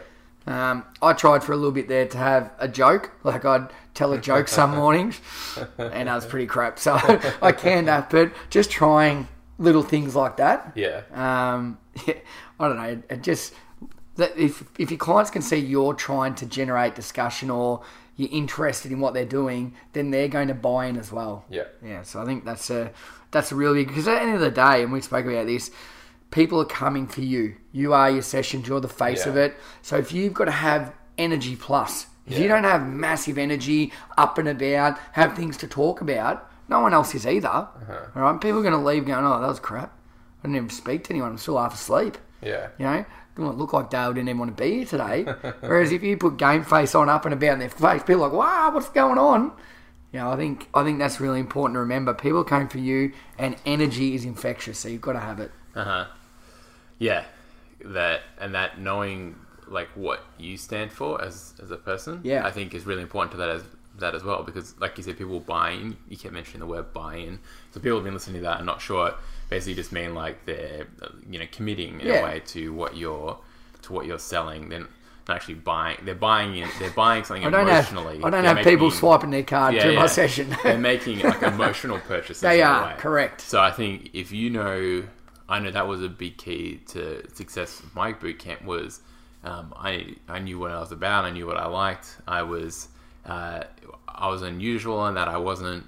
Um, 0.47 0.85
I 1.01 1.13
tried 1.13 1.43
for 1.43 1.53
a 1.53 1.55
little 1.55 1.71
bit 1.71 1.87
there 1.87 2.05
to 2.07 2.17
have 2.19 2.51
a 2.59 2.67
joke, 2.67 3.11
like 3.23 3.43
I'd 3.45 3.67
tell 3.95 4.13
a 4.13 4.19
joke 4.19 4.47
some 4.47 4.75
mornings, 4.81 5.19
and 5.79 6.07
that 6.07 6.13
was 6.15 6.25
pretty 6.27 6.45
crap. 6.45 6.77
So 6.77 6.93
I 7.41 7.51
canned 7.51 7.87
that, 7.87 8.09
but 8.11 8.31
just 8.51 8.69
trying 8.69 9.27
little 9.57 9.81
things 9.81 10.15
like 10.15 10.37
that. 10.37 10.71
Yeah. 10.75 11.01
Um, 11.13 11.79
yeah, 12.07 12.13
I 12.59 12.67
don't 12.67 12.77
know. 12.77 13.01
It 13.09 13.23
just 13.23 13.53
that 14.17 14.37
if 14.37 14.63
if 14.77 14.91
your 14.91 14.99
clients 14.99 15.31
can 15.31 15.41
see 15.41 15.57
you're 15.57 15.95
trying 15.95 16.35
to 16.35 16.45
generate 16.45 16.93
discussion 16.93 17.49
or 17.49 17.81
you're 18.15 18.29
interested 18.31 18.91
in 18.91 18.99
what 18.99 19.13
they're 19.13 19.25
doing, 19.25 19.73
then 19.93 20.11
they're 20.11 20.27
going 20.27 20.47
to 20.47 20.53
buy 20.53 20.85
in 20.85 20.97
as 20.97 21.11
well. 21.11 21.45
Yeah. 21.49 21.65
Yeah. 21.83 22.03
So 22.03 22.21
I 22.21 22.25
think 22.25 22.45
that's 22.45 22.69
a 22.69 22.91
that's 23.31 23.51
a 23.51 23.55
really 23.55 23.85
because 23.85 24.07
at 24.07 24.15
the 24.15 24.21
end 24.21 24.35
of 24.35 24.41
the 24.41 24.51
day, 24.51 24.83
and 24.83 24.91
we 24.91 25.01
spoke 25.01 25.25
about 25.25 25.47
this, 25.47 25.71
people 26.31 26.59
are 26.61 26.65
coming 26.65 27.07
for 27.07 27.21
you. 27.21 27.55
You 27.71 27.93
are 27.93 28.09
your 28.09 28.21
sessions. 28.21 28.67
You're 28.67 28.79
the 28.79 28.87
face 28.87 29.25
Yeah. 29.25 29.31
of 29.31 29.37
it. 29.37 29.55
So 29.81 29.97
if 29.97 30.11
you've 30.11 30.33
got 30.33 30.45
to 30.45 30.51
have 30.51 30.93
energy 31.17 31.55
plus, 31.55 32.07
if 32.27 32.39
you 32.39 32.47
don't 32.47 32.63
have 32.63 32.87
massive 32.87 33.37
energy, 33.37 33.93
up 34.17 34.37
and 34.37 34.47
about, 34.47 34.97
have 35.11 35.35
things 35.35 35.57
to 35.57 35.67
talk 35.67 36.01
about, 36.01 36.49
no 36.67 36.79
one 36.79 36.93
else 36.93 37.13
is 37.13 37.27
either. 37.27 37.47
Uh-huh. 37.47 37.99
All 38.15 38.21
right. 38.23 38.41
People 38.41 38.59
are 38.59 38.63
going 38.63 38.73
to 38.73 38.79
leave 38.79 39.05
going, 39.05 39.23
oh, 39.23 39.39
that 39.39 39.47
was 39.47 39.59
crap. 39.59 39.91
I 40.43 40.47
didn't 40.47 40.55
even 40.57 40.69
speak 40.69 41.03
to 41.05 41.11
anyone. 41.11 41.31
I'm 41.31 41.37
still 41.37 41.57
half 41.59 41.73
asleep. 41.75 42.17
Yeah. 42.41 42.69
You 42.79 42.85
know, 42.85 43.05
doesn't 43.35 43.57
look 43.57 43.73
like 43.73 43.89
Dale 43.89 44.13
didn't 44.13 44.29
even 44.29 44.39
want 44.39 44.55
to 44.55 44.63
be 44.63 44.77
here 44.77 44.85
today. 44.85 45.23
Whereas 45.59 45.91
if 45.91 46.03
you 46.03 46.17
put 46.17 46.37
game 46.37 46.63
face 46.63 46.95
on 46.95 47.09
up 47.09 47.25
and 47.25 47.33
about 47.33 47.53
in 47.53 47.59
their 47.59 47.69
face, 47.69 48.01
people 48.01 48.23
are 48.23 48.29
like, 48.29 48.33
wow, 48.33 48.71
what's 48.73 48.89
going 48.89 49.17
on? 49.17 49.51
You 50.11 50.19
know, 50.19 50.31
I 50.31 50.37
think 50.37 50.69
I 50.73 50.83
think 50.83 50.99
that's 50.99 51.19
really 51.19 51.41
important 51.41 51.75
to 51.75 51.79
remember. 51.79 52.13
People 52.13 52.43
came 52.45 52.69
for 52.69 52.77
you, 52.77 53.11
and 53.37 53.57
energy 53.65 54.15
is 54.15 54.23
infectious, 54.23 54.79
so 54.79 54.87
you've 54.87 55.01
got 55.01 55.13
to 55.13 55.19
have 55.19 55.41
it. 55.41 55.51
Uh 55.75 55.83
huh. 55.83 56.05
Yeah, 56.99 57.25
that 57.83 58.21
and 58.39 58.55
that 58.55 58.79
knowing 58.79 59.35
like 59.67 59.89
what 59.95 60.23
you 60.37 60.57
stand 60.57 60.91
for 60.91 61.21
as 61.21 61.53
as 61.61 61.71
a 61.71 61.77
person. 61.77 62.21
Yeah. 62.23 62.45
I 62.45 62.51
think 62.51 62.73
is 62.73 62.85
really 62.85 63.01
important 63.01 63.31
to 63.31 63.37
that 63.37 63.49
as 63.49 63.63
that 63.99 64.15
as 64.15 64.23
well 64.23 64.43
because, 64.43 64.79
like 64.79 64.97
you 64.97 65.03
said, 65.03 65.17
people 65.17 65.39
buying. 65.39 65.97
You 66.09 66.17
kept 66.17 66.33
mentioning 66.33 66.59
the 66.59 66.65
word 66.65 66.93
buy-in, 66.93 67.39
so 67.71 67.79
people 67.79 67.97
have 67.97 68.03
been 68.03 68.13
listening 68.13 68.37
to 68.37 68.43
that 68.43 68.57
and 68.57 68.65
not 68.65 68.81
sure. 68.81 69.13
Basically, 69.49 69.75
just 69.75 69.91
mean 69.91 70.13
like 70.15 70.45
they're 70.45 70.87
you 71.29 71.39
know 71.39 71.45
committing 71.51 72.01
in 72.01 72.07
Yeah. 72.07 72.13
a 72.21 72.23
way 72.23 72.41
to 72.47 72.73
what 72.73 72.97
you're 72.97 73.37
to 73.83 73.93
what 73.93 74.05
you're 74.05 74.19
selling. 74.19 74.69
Then 74.69 74.87
actually 75.29 75.55
buying. 75.55 75.97
They're 76.03 76.15
buying 76.15 76.55
in. 76.55 76.69
They're 76.79 76.89
buying 76.91 77.23
something 77.23 77.45
I 77.45 77.49
don't 77.49 77.67
have 77.67 77.91
emotionally. 77.91 78.17
I 78.23 78.29
don't 78.29 78.43
They're 78.43 78.55
have 78.55 78.63
people 78.63 78.91
swiping 78.91 79.31
their 79.31 79.43
card 79.43 79.73
Yeah, 79.73 79.81
through 79.83 79.93
yeah. 79.93 79.99
my 79.99 80.07
session. 80.07 80.55
they're 80.63 80.77
making 80.77 81.19
like 81.19 81.41
emotional 81.41 81.99
purchases. 81.99 82.41
They 82.41 82.61
are, 82.61 82.95
correct. 82.97 83.41
So 83.41 83.59
I 83.59 83.71
think 83.71 84.11
if 84.13 84.31
you 84.31 84.49
know, 84.49 85.03
I 85.49 85.59
know 85.59 85.71
that 85.71 85.87
was 85.87 86.03
a 86.03 86.09
big 86.09 86.37
key 86.37 86.81
to 86.87 87.23
success 87.33 87.79
of 87.79 87.95
my 87.95 88.13
boot 88.13 88.39
camp 88.39 88.63
was 88.65 89.01
um, 89.43 89.73
I 89.77 90.15
I 90.27 90.39
knew 90.39 90.59
what 90.59 90.71
I 90.71 90.79
was 90.79 90.91
about. 90.91 91.25
I 91.25 91.31
knew 91.31 91.45
what 91.47 91.57
I 91.57 91.67
liked. 91.67 92.17
I 92.27 92.43
was 92.43 92.89
uh, 93.25 93.63
I 94.07 94.27
was 94.29 94.41
unusual 94.41 95.07
in 95.07 95.15
that 95.15 95.27
I 95.27 95.37
wasn't 95.37 95.85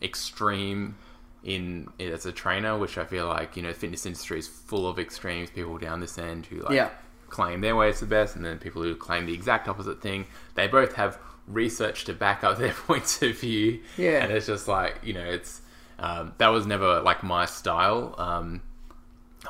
extreme 0.00 0.96
in 1.44 1.88
as 2.00 2.24
a 2.26 2.32
trainer, 2.32 2.78
which 2.78 2.98
I 2.98 3.04
feel 3.04 3.26
like 3.26 3.56
you 3.56 3.62
know 3.62 3.70
the 3.72 3.78
fitness 3.78 4.06
industry 4.06 4.38
is 4.38 4.46
full 4.48 4.88
of 4.88 4.98
extremes. 4.98 5.50
People 5.50 5.76
down 5.78 6.00
this 6.00 6.18
end 6.18 6.46
who 6.46 6.60
like 6.62 6.72
Yeah. 6.72 6.90
claim 7.28 7.60
their 7.60 7.74
way 7.76 7.88
is 7.90 8.00
the 8.00 8.06
best, 8.06 8.36
and 8.36 8.44
then 8.44 8.58
people 8.58 8.82
who 8.82 8.94
claim 8.94 9.26
the 9.26 9.34
exact 9.34 9.66
opposite 9.68 10.00
thing. 10.00 10.26
They 10.54 10.66
both 10.68 10.94
have 10.94 11.18
research 11.48 12.04
to 12.04 12.12
back 12.14 12.44
up 12.44 12.58
their 12.62 12.72
points 12.72 13.20
of 13.22 13.38
view. 13.38 13.80
Yeah. 13.96 14.22
and 14.22 14.32
it's 14.32 14.46
just 14.46 14.68
like 14.68 15.00
you 15.02 15.14
know, 15.14 15.24
it's 15.24 15.60
um, 15.98 16.32
that 16.38 16.48
was 16.48 16.66
never 16.66 17.00
like 17.00 17.22
my 17.22 17.44
style. 17.46 18.14
Um, 18.18 18.62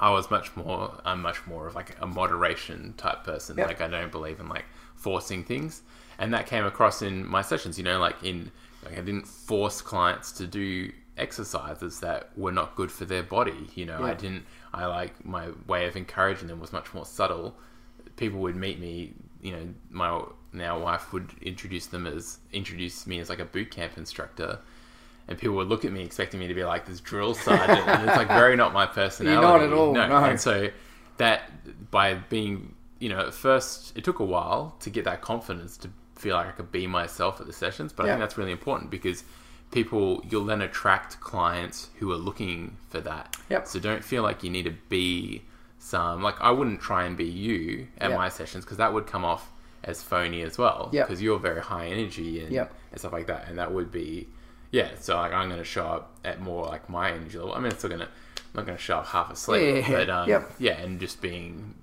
I 0.01 0.11
was 0.11 0.31
much 0.31 0.57
more. 0.57 0.99
I'm 1.05 1.21
much 1.21 1.47
more 1.47 1.67
of 1.67 1.75
like 1.75 1.97
a 2.01 2.07
moderation 2.07 2.95
type 2.97 3.25
person. 3.25 3.59
Yep. 3.59 3.67
Like 3.69 3.81
I 3.83 3.89
don't 3.89 4.11
believe 4.11 4.41
in 4.41 4.49
like 4.49 4.65
forcing 4.95 5.45
things, 5.45 5.83
and 6.19 6.33
that 6.33 6.47
came 6.47 6.65
across 6.65 7.03
in 7.03 7.27
my 7.27 7.43
sessions. 7.43 7.77
You 7.77 7.85
know, 7.85 7.99
like 7.99 8.17
in 8.23 8.51
like 8.85 8.95
I 8.99 9.03
didn't 9.03 9.27
force 9.29 9.83
clients 9.83 10.33
to 10.33 10.47
do 10.47 10.91
exercises 11.17 12.01
that 12.01 12.37
were 12.37 12.53
not 12.53 12.75
good 12.75 12.91
for 12.91 13.05
their 13.05 13.23
body. 13.23 13.69
You 13.75 13.87
know, 13.87 14.03
I 14.03 14.15
didn't. 14.15 14.45
I 14.73 14.87
like 14.87 15.25
my 15.25 15.49
way 15.67 15.87
of 15.87 15.97
encouraging 15.97 16.49
them 16.49 16.61
was 16.61 16.73
much 16.73 16.93
more 16.95 17.05
subtle. 17.05 17.55
People 18.17 18.41
would 18.41 18.57
meet 18.57 18.81
me. 18.81 19.15
You 19.41 19.53
know, 19.53 19.69
my 19.91 20.23
now 20.53 20.79
wife 20.79 21.13
would 21.13 21.31
introduce 21.41 21.87
them 21.87 22.07
as 22.07 22.39
introduce 22.53 23.07
me 23.07 23.19
as 23.19 23.29
like 23.29 23.41
a 23.41 23.45
boot 23.45 23.71
camp 23.71 23.97
instructor. 23.97 24.59
And 25.29 25.39
people 25.39 25.57
would 25.57 25.69
look 25.69 25.85
at 25.85 25.93
me 25.93 26.03
expecting 26.03 26.41
me 26.41 26.49
to 26.49 26.55
be 26.55 26.65
like 26.65 26.87
this 26.87 27.01
drill 27.01 27.35
sergeant, 27.47 27.87
and 27.89 28.09
it's 28.09 28.17
like 28.17 28.29
very 28.29 28.57
not 28.57 28.73
my 28.73 28.87
personality. 28.87 29.41
Not 29.41 29.63
at 29.63 29.73
all, 29.73 29.95
no. 29.95 30.03
And 30.03 30.41
so 30.41 30.71
that 31.19 31.91
by 31.91 32.15
being, 32.15 32.75
you 32.99 33.09
know, 33.09 33.21
at 33.21 33.35
first 33.35 33.97
it 33.97 34.05
took 34.05 34.19
a 34.19 34.25
while 34.25 34.77
to 34.81 34.91
get 34.91 35.05
that 35.05 35.21
confidence 35.21 35.77
to 35.79 35.91
feel 36.17 36.37
like 36.37 36.47
I 36.47 36.51
could 36.53 36.73
be 36.73 36.87
myself 36.87 37.41
at 37.41 37.47
the 37.47 37.53
sessions, 37.53 37.93
but 37.93 38.07
I 38.07 38.11
think 38.11 38.21
that's 38.21 38.39
really 38.39 38.53
important 38.53 38.91
because 38.91 39.25
people 39.73 40.23
you'll 40.29 40.45
then 40.45 40.61
attract 40.63 41.19
clients 41.21 41.89
who 41.99 42.13
are 42.13 42.17
looking 42.17 42.77
for 42.91 43.01
that. 43.01 43.37
Yep. 43.51 43.67
So 43.67 43.81
don't 43.81 44.05
feel 44.05 44.23
like 44.23 44.45
you 44.45 44.51
need 44.51 44.65
to 44.65 44.75
be 44.89 45.43
some 45.79 46.23
like 46.23 46.41
I 46.41 46.51
wouldn't 46.53 46.81
try 46.81 47.05
and 47.05 47.17
be 47.17 47.25
you 47.25 47.89
at 47.99 48.11
Yep. 48.11 48.19
my 48.19 48.29
sessions 48.29 48.65
because 48.65 48.77
that 48.79 48.93
would 48.93 49.07
come 49.07 49.25
off 49.25 49.51
as 49.83 50.03
phony 50.03 50.43
as 50.43 50.59
well. 50.59 50.91
Yep. 50.93 51.09
Because 51.09 51.21
you're 51.23 51.39
very 51.41 51.61
high 51.61 51.89
energy 51.89 52.41
and, 52.45 52.53
Yep. 52.53 52.73
and 52.93 53.01
stuff 53.01 53.13
like 53.13 53.27
that, 53.27 53.49
and 53.49 53.59
that 53.59 53.73
would 53.73 53.91
be 53.91 54.29
yeah. 54.71 54.91
So 55.01 55.17
like 55.17 55.33
I'm 55.33 55.49
going 55.49 55.59
to 55.59 55.65
show 55.65 55.87
up 55.87 56.17
at 56.25 56.41
more 56.41 56.67
like 56.67 56.89
my 56.89 57.11
energy 57.11 57.37
level. 57.39 57.55
I 57.55 57.59
mean, 57.59 57.67
it's 57.73 57.79
still 57.79 57.91
to 57.91 57.97
I'm 58.05 58.09
not 58.55 58.67
going 58.67 58.77
to 58.77 58.83
show 58.83 58.99
up 58.99 59.07
half 59.07 59.33
asleep, 59.33 59.87
Yeah, 59.89 59.91
but 59.99 60.11
um, 60.11 60.29
yep. 60.29 60.53
yeah, 60.59 60.77
and 60.79 61.01
just 61.01 61.21
being. 61.23 61.75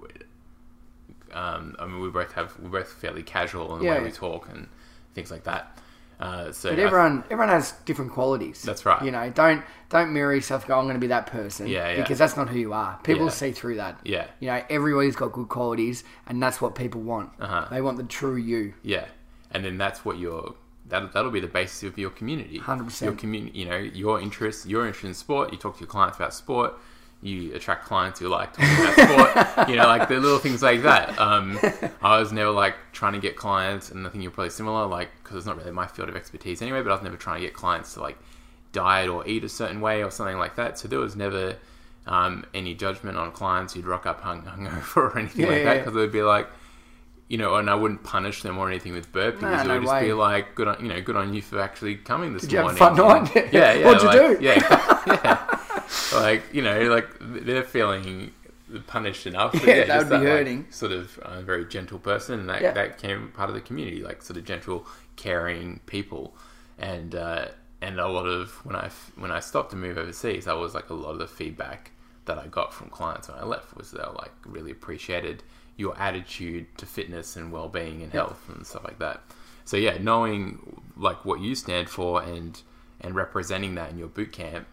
Um, 1.34 1.76
I 1.78 1.86
mean, 1.86 2.00
we 2.02 2.10
both 2.10 2.32
have 2.34 2.58
we're 2.60 2.70
both 2.70 2.92
fairly 2.94 3.22
casual 3.24 3.74
in 3.76 3.80
the 3.80 3.86
Yeah, 3.86 3.92
way 3.92 3.98
yeah. 4.00 4.04
we 4.06 4.12
talk 4.12 4.50
and 4.50 4.68
things 5.14 5.30
like 5.32 5.44
that. 5.44 5.78
Uh, 6.20 6.52
so 6.52 6.70
But 6.72 6.80
I- 6.80 6.82
everyone, 6.84 7.24
everyone 7.32 7.48
has 7.50 7.72
different 7.86 8.12
qualities. 8.12 8.62
That's 8.62 8.86
right. 8.86 9.02
You 9.02 9.12
know, 9.12 9.30
don't 9.30 9.64
don't 9.90 10.12
mirror 10.12 10.36
yourself. 10.36 10.68
Go, 10.68 10.78
I'm 10.78 10.84
going 10.84 10.96
to 10.96 11.00
be 11.00 11.08
that 11.08 11.28
person. 11.28 11.68
Yeah, 11.68 11.90
yeah. 11.92 12.02
Because 12.02 12.18
that's 12.18 12.36
not 12.36 12.50
who 12.50 12.60
you 12.60 12.74
are. 12.74 13.00
People 13.04 13.26
Yeah. 13.26 13.32
see 13.32 13.52
through 13.54 13.76
that. 13.78 14.00
yeah, 14.04 14.28
You 14.40 14.50
know, 14.50 14.62
everybody's 14.70 15.16
got 15.16 15.32
good 15.32 15.48
qualities, 15.48 16.04
and 16.28 16.44
that's 16.44 16.60
what 16.62 16.76
people 16.76 17.02
want. 17.02 17.32
Uh-huh. 17.40 17.68
They 17.72 17.82
want 17.82 17.98
the 17.98 18.04
true 18.04 18.36
you. 18.36 18.74
Yeah, 18.84 19.06
and 19.52 19.64
then 19.64 19.78
that's 19.78 20.04
what 20.04 20.18
your 20.20 20.56
that 20.88 21.14
that'll 21.14 21.32
be 21.32 21.40
the 21.40 21.48
basis 21.48 21.84
of 21.84 21.98
your 21.98 22.10
community. 22.10 22.60
100%. 22.60 23.02
Your 23.06 23.14
community, 23.16 23.58
you 23.60 23.66
know, 23.66 23.78
your 23.78 24.20
interests. 24.20 24.66
You're 24.66 24.86
interested 24.88 25.08
in 25.08 25.14
sport. 25.14 25.52
You 25.54 25.58
talk 25.58 25.76
to 25.76 25.80
your 25.82 25.88
clients 25.88 26.18
about 26.18 26.34
sport. 26.34 26.74
You 27.22 27.54
attract 27.54 27.86
clients 27.86 28.20
who 28.20 28.30
like 28.30 28.54
talking 28.54 28.72
about 28.86 29.36
sport. 29.36 29.70
You 29.70 29.76
know, 29.76 29.88
like 29.88 30.08
the 30.08 30.20
little 30.20 30.40
things 30.40 30.62
like 30.64 30.84
that. 30.84 31.20
Um, 31.20 31.60
I 32.02 32.18
was 32.20 32.32
never 32.32 32.50
like 32.52 32.76
trying 32.94 33.14
to 33.14 33.20
get 33.20 33.36
clients, 33.36 33.92
and 33.92 34.08
I 34.08 34.10
think 34.10 34.22
you're 34.24 34.32
probably 34.32 34.52
similar, 34.52 34.86
like 34.86 35.10
because 35.22 35.36
it's 35.38 35.46
not 35.46 35.58
really 35.58 35.72
my 35.72 35.86
field 35.88 36.08
of 36.10 36.16
expertise 36.16 36.62
anyway. 36.62 36.82
But 36.82 36.92
I 36.92 36.94
was 36.96 37.04
never 37.04 37.18
trying 37.18 37.42
to 37.42 37.46
get 37.46 37.54
clients 37.54 37.96
to 37.96 38.02
like 38.02 38.18
diet 38.72 39.10
or 39.10 39.28
eat 39.28 39.44
a 39.44 39.50
certain 39.50 39.82
way 39.82 40.02
or 40.04 40.12
something 40.12 40.38
like 40.38 40.56
that. 40.56 40.80
So 40.80 40.88
there 40.88 41.00
was 41.00 41.16
never 41.18 41.58
um, 42.08 42.46
any 42.54 42.74
judgment 42.74 43.18
on 43.18 43.32
clients 43.34 43.74
who'd 43.74 43.86
rock 43.86 44.06
up 44.06 44.22
hung 44.22 44.44
hungover 44.44 44.98
or 45.14 45.18
anything 45.20 45.42
Yeah, 45.42 45.48
like 45.48 45.58
yeah, 45.58 45.64
that 45.66 45.72
yeah. 45.74 45.78
because 45.80 45.94
they'd 45.96 46.12
be 46.12 46.22
like, 46.24 46.48
you 47.28 47.38
know, 47.38 47.56
and 47.56 47.70
I 47.70 47.76
wouldn't 47.76 48.04
punish 48.04 48.42
them 48.44 48.58
or 48.58 48.70
anything 48.70 48.94
with 48.94 49.12
burpees. 49.12 49.42
Nah, 49.42 49.62
it 49.62 49.68
no 49.68 49.74
would 49.76 49.84
just 49.84 49.94
way. 49.94 50.06
be 50.08 50.14
like, 50.14 50.56
good 50.56 50.68
on 50.70 50.82
you 50.82 50.88
know, 50.88 51.02
good 51.02 51.16
on 51.18 51.34
you 51.34 51.42
for 51.42 51.60
actually 51.60 51.96
coming 51.98 52.32
this 52.34 52.44
Did 52.44 52.54
you 52.54 52.58
have 52.60 52.68
a 52.68 52.80
morning. 52.80 52.98
fun 52.98 53.34
night? 53.36 53.54
Yeah, 53.54 53.74
yeah. 53.74 53.86
What'd 53.86 54.04
you 54.04 54.12
do? 54.38 54.44
Yeah, 54.44 55.04
yeah. 55.08 55.59
Like 56.14 56.44
you 56.54 56.62
know, 56.62 56.82
like 56.84 57.08
they're 57.20 57.64
feeling 57.64 58.32
punished 58.88 59.26
enough. 59.26 59.54
Yeah, 59.66 59.76
yeah, 59.76 59.86
that 59.86 59.98
would 60.00 60.10
be 60.10 60.16
like, 60.18 60.24
hurting. 60.28 60.68
sort 60.70 60.92
of 60.92 61.18
uh, 61.20 61.42
very 61.42 61.66
gentle 61.66 62.00
person, 62.00 62.40
and 62.42 62.50
that 62.50 62.62
Yeah. 62.62 62.72
that 62.74 62.98
came 62.98 63.30
part 63.30 63.50
of 63.50 63.56
the 63.56 63.62
community, 63.62 64.04
like 64.04 64.22
sort 64.22 64.38
of 64.38 64.46
gentle, 64.46 64.86
caring 65.16 65.80
people, 65.86 66.36
and 66.78 67.16
uh, 67.16 67.48
and 67.82 68.00
a 68.00 68.08
lot 68.08 68.26
of 68.26 68.52
when 68.66 68.76
I 68.76 68.90
when 69.16 69.32
I 69.32 69.40
stopped 69.40 69.72
to 69.72 69.76
move 69.78 69.98
overseas, 69.98 70.46
that 70.46 70.58
was 70.58 70.74
like 70.76 70.90
a 70.90 70.94
lot 70.94 71.12
of 71.12 71.20
the 71.20 71.28
feedback 71.28 71.92
that 72.26 72.38
I 72.38 72.48
got 72.48 72.74
from 72.74 72.90
clients 72.90 73.28
when 73.28 73.40
I 73.40 73.44
left 73.44 73.76
was 73.76 73.92
they 73.92 74.00
were 74.00 74.14
like 74.14 74.34
really 74.46 74.72
appreciated 74.72 75.42
your 75.78 75.98
attitude 75.98 76.68
to 76.78 76.86
fitness 76.86 77.36
and 77.38 77.52
well 77.52 77.70
being 77.70 78.04
and 78.04 78.12
health 78.12 78.48
and 78.50 78.68
stuff 78.68 78.84
like 78.84 79.00
that. 79.00 79.22
So 79.66 79.78
yeah, 79.78 79.98
knowing 80.00 80.82
like 80.98 81.26
what 81.26 81.40
you 81.40 81.56
stand 81.56 81.90
for 81.90 82.22
and 82.22 82.62
and 83.02 83.16
representing 83.16 83.76
that 83.76 83.90
in 83.92 83.98
your 83.98 84.10
boot 84.10 84.32
camp, 84.32 84.68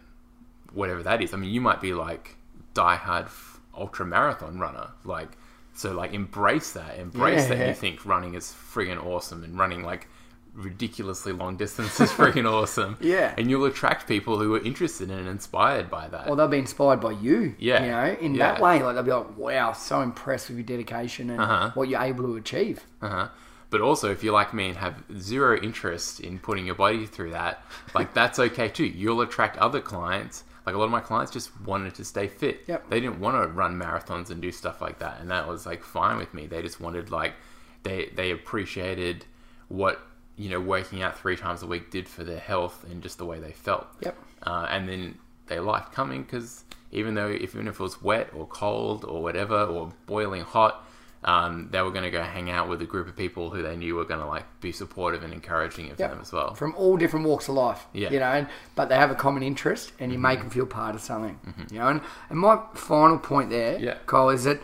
whatever 0.73 1.03
that 1.03 1.21
is. 1.21 1.33
I 1.33 1.37
mean, 1.37 1.49
you 1.51 1.61
might 1.61 1.81
be 1.81 1.93
like 1.93 2.35
diehard 2.73 3.25
f- 3.25 3.59
ultra 3.75 4.05
marathon 4.05 4.59
runner, 4.59 4.89
like 5.03 5.37
so 5.73 5.93
like 5.93 6.13
embrace 6.13 6.71
that, 6.73 6.97
embrace 6.99 7.47
that 7.47 7.57
Yeah. 7.57 7.67
you 7.69 7.73
think 7.73 8.05
running 8.05 8.33
is 8.35 8.45
friggin' 8.73 9.03
awesome 9.03 9.43
and 9.43 9.57
running 9.57 9.83
like 9.83 10.07
ridiculously 10.53 11.31
long 11.33 11.55
distance 11.55 11.99
is 11.99 12.11
friggin' 12.11 12.51
awesome. 12.51 12.97
Yeah. 13.01 13.33
and 13.37 13.49
you'll 13.49 13.65
attract 13.65 14.07
people 14.07 14.39
who 14.39 14.55
are 14.55 14.63
interested 14.63 15.11
and 15.11 15.27
inspired 15.27 15.89
by 15.89 16.07
that. 16.07 16.27
Or 16.27 16.35
they'll 16.35 16.47
be 16.47 16.57
inspired 16.57 16.99
by 16.99 17.11
you. 17.11 17.55
Yeah. 17.59 17.83
You 17.83 17.91
know, 17.91 18.19
in 18.21 18.35
Yeah. 18.35 18.53
that 18.53 18.61
way. 18.61 18.81
Like, 18.81 18.95
they'll 18.95 19.03
be 19.03 19.11
like, 19.11 19.37
wow, 19.37 19.73
so 19.73 20.01
impressed 20.01 20.49
with 20.49 20.57
your 20.57 20.65
dedication 20.65 21.29
and 21.29 21.39
Uh-huh. 21.41 21.71
what 21.75 21.89
you're 21.89 22.01
able 22.01 22.23
to 22.25 22.35
achieve. 22.37 22.83
Uh-huh. 23.01 23.27
But 23.69 23.81
also, 23.81 24.09
if 24.09 24.23
you're 24.23 24.33
like 24.33 24.53
me 24.53 24.69
and 24.69 24.77
have 24.77 25.03
zero 25.19 25.57
interest 25.59 26.21
in 26.21 26.39
putting 26.39 26.65
your 26.65 26.75
body 26.75 27.05
through 27.05 27.31
that, 27.31 27.61
like 27.93 28.13
that's 28.13 28.39
okay 28.39 28.69
too. 28.69 28.85
You'll 28.85 29.21
attract 29.21 29.57
other 29.57 29.81
clients. 29.81 30.43
Like 30.67 30.75
a 30.75 30.79
lot 30.79 30.83
of 30.83 30.91
my 30.91 30.99
clients 30.99 31.31
just 31.31 31.57
wanted 31.61 31.95
to 31.95 32.03
stay 32.03 32.27
fit. 32.27 32.65
Yep. 32.67 32.89
They 32.89 32.99
didn't 32.99 33.21
want 33.21 33.41
to 33.41 33.47
run 33.47 33.79
marathons 33.79 34.31
and 34.31 34.41
do 34.41 34.51
stuff 34.51 34.81
like 34.81 34.99
that, 34.99 35.21
and 35.21 35.31
that 35.31 35.47
was 35.47 35.65
like 35.65 35.81
fine 35.81 36.17
with 36.17 36.33
me. 36.33 36.45
They 36.45 36.61
just 36.61 36.81
wanted 36.81 37.09
like 37.09 37.35
they 37.83 38.11
they 38.13 38.31
appreciated 38.31 39.23
what 39.69 40.01
you 40.35 40.49
know 40.49 40.59
working 40.59 41.01
out 41.01 41.17
three 41.17 41.37
times 41.37 41.63
a 41.63 41.67
week 41.67 41.89
did 41.89 42.09
for 42.09 42.25
their 42.25 42.41
health 42.41 42.83
and 42.91 43.01
just 43.01 43.17
the 43.17 43.23
way 43.23 43.39
they 43.39 43.53
felt. 43.53 43.87
Yep. 44.01 44.17
Uh, 44.43 44.67
and 44.69 44.89
then 44.89 45.17
they 45.45 45.61
liked 45.61 45.93
coming 45.93 46.23
because 46.23 46.65
even 46.91 47.15
though 47.15 47.29
if, 47.29 47.55
even 47.55 47.69
if 47.69 47.75
it 47.75 47.79
was 47.79 48.01
wet 48.01 48.29
or 48.35 48.45
cold 48.45 49.05
or 49.05 49.23
whatever 49.23 49.63
or 49.63 49.93
boiling 50.05 50.41
hot, 50.41 50.85
um, 51.27 51.67
they 51.71 51.81
were 51.81 51.91
going 51.91 52.05
to 52.05 52.09
go 52.11 52.23
hang 52.23 52.49
out 52.49 52.69
with 52.69 52.81
a 52.81 52.85
group 52.85 53.07
of 53.07 53.15
people 53.15 53.49
who 53.49 53.61
they 53.61 53.75
knew 53.75 53.95
were 53.95 54.05
going 54.05 54.21
to 54.21 54.25
like 54.25 54.45
be 54.61 54.71
supportive 54.71 55.23
and 55.23 55.33
encouraging 55.33 55.91
of 55.91 55.99
Yep. 55.99 56.09
them 56.11 56.19
as 56.21 56.31
well. 56.31 56.53
From 56.55 56.73
all 56.75 56.95
different 56.97 57.25
walks 57.27 57.47
of 57.49 57.55
life. 57.55 57.85
Yeah. 57.93 58.09
You 58.11 58.19
know, 58.19 58.25
and, 58.31 58.47
but 58.75 58.87
they 58.89 58.95
have 58.95 59.11
a 59.11 59.15
common 59.15 59.43
interest 59.43 59.91
and 59.99 60.11
you 60.11 60.17
Mm-hmm. 60.17 60.21
make 60.23 60.39
them 60.39 60.49
feel 60.49 60.65
part 60.65 60.95
of 60.95 61.01
something. 61.01 61.37
You 61.71 61.79
know, 61.79 61.87
and, 61.89 62.01
and 62.29 62.39
my 62.39 62.59
final 62.73 63.17
point 63.19 63.49
there, 63.49 63.77
Yeah. 63.77 63.97
Kyle, 64.05 64.29
is 64.29 64.45
that 64.45 64.59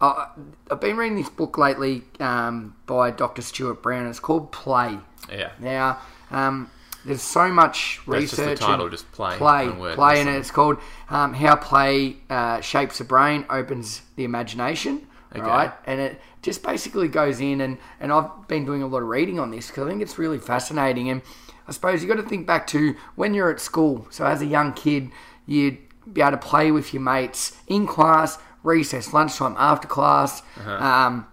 uh, 0.00 0.26
I've 0.70 0.80
been 0.80 0.96
reading 0.96 1.16
this 1.18 1.28
book 1.30 1.56
lately 1.58 2.02
um, 2.20 2.74
by 2.86 3.10
Dr. 3.10 3.42
Stuart 3.42 3.82
Brown. 3.82 4.06
It's 4.06 4.20
called 4.20 4.52
Play. 4.52 4.98
yeah, 5.32 5.50
Now, 5.60 5.98
um, 6.30 6.70
there's 7.04 7.22
so 7.22 7.48
much 7.50 8.00
That's 8.06 8.22
just 8.22 8.38
research. 8.38 8.58
the 8.60 8.64
title, 8.66 8.88
just 8.90 9.10
play, 9.12 9.36
play, 9.36 9.68
word, 9.70 9.94
play, 9.96 10.20
and 10.20 10.28
it's 10.28 10.50
called 10.50 10.78
um, 11.10 11.32
"How 11.34 11.56
Play 11.56 12.16
uh, 12.28 12.60
Shapes 12.60 12.98
the 12.98 13.04
Brain, 13.04 13.44
Opens 13.50 14.02
the 14.16 14.24
Imagination." 14.24 15.06
Okay. 15.32 15.40
Right, 15.42 15.72
and 15.86 16.00
it 16.00 16.20
just 16.40 16.62
basically 16.62 17.08
goes 17.08 17.40
in, 17.40 17.60
and 17.60 17.78
and 18.00 18.12
I've 18.12 18.48
been 18.48 18.64
doing 18.64 18.82
a 18.82 18.86
lot 18.86 19.02
of 19.02 19.08
reading 19.08 19.38
on 19.38 19.50
this 19.50 19.66
because 19.68 19.86
I 19.86 19.90
think 19.90 20.00
it's 20.02 20.18
really 20.18 20.38
fascinating. 20.38 21.10
And 21.10 21.20
I 21.66 21.72
suppose 21.72 22.02
you 22.02 22.08
got 22.08 22.16
to 22.22 22.28
think 22.28 22.46
back 22.46 22.66
to 22.68 22.94
when 23.14 23.34
you're 23.34 23.50
at 23.50 23.60
school. 23.60 24.06
So 24.10 24.24
as 24.24 24.40
a 24.40 24.46
young 24.46 24.72
kid, 24.72 25.10
you'd 25.46 25.78
be 26.10 26.22
able 26.22 26.30
to 26.32 26.36
play 26.38 26.70
with 26.70 26.94
your 26.94 27.02
mates 27.02 27.56
in 27.66 27.86
class, 27.86 28.38
recess, 28.62 29.12
lunchtime, 29.12 29.54
after 29.58 29.86
class. 29.86 30.40
Uh-huh. 30.56 30.70
Um, 30.72 31.26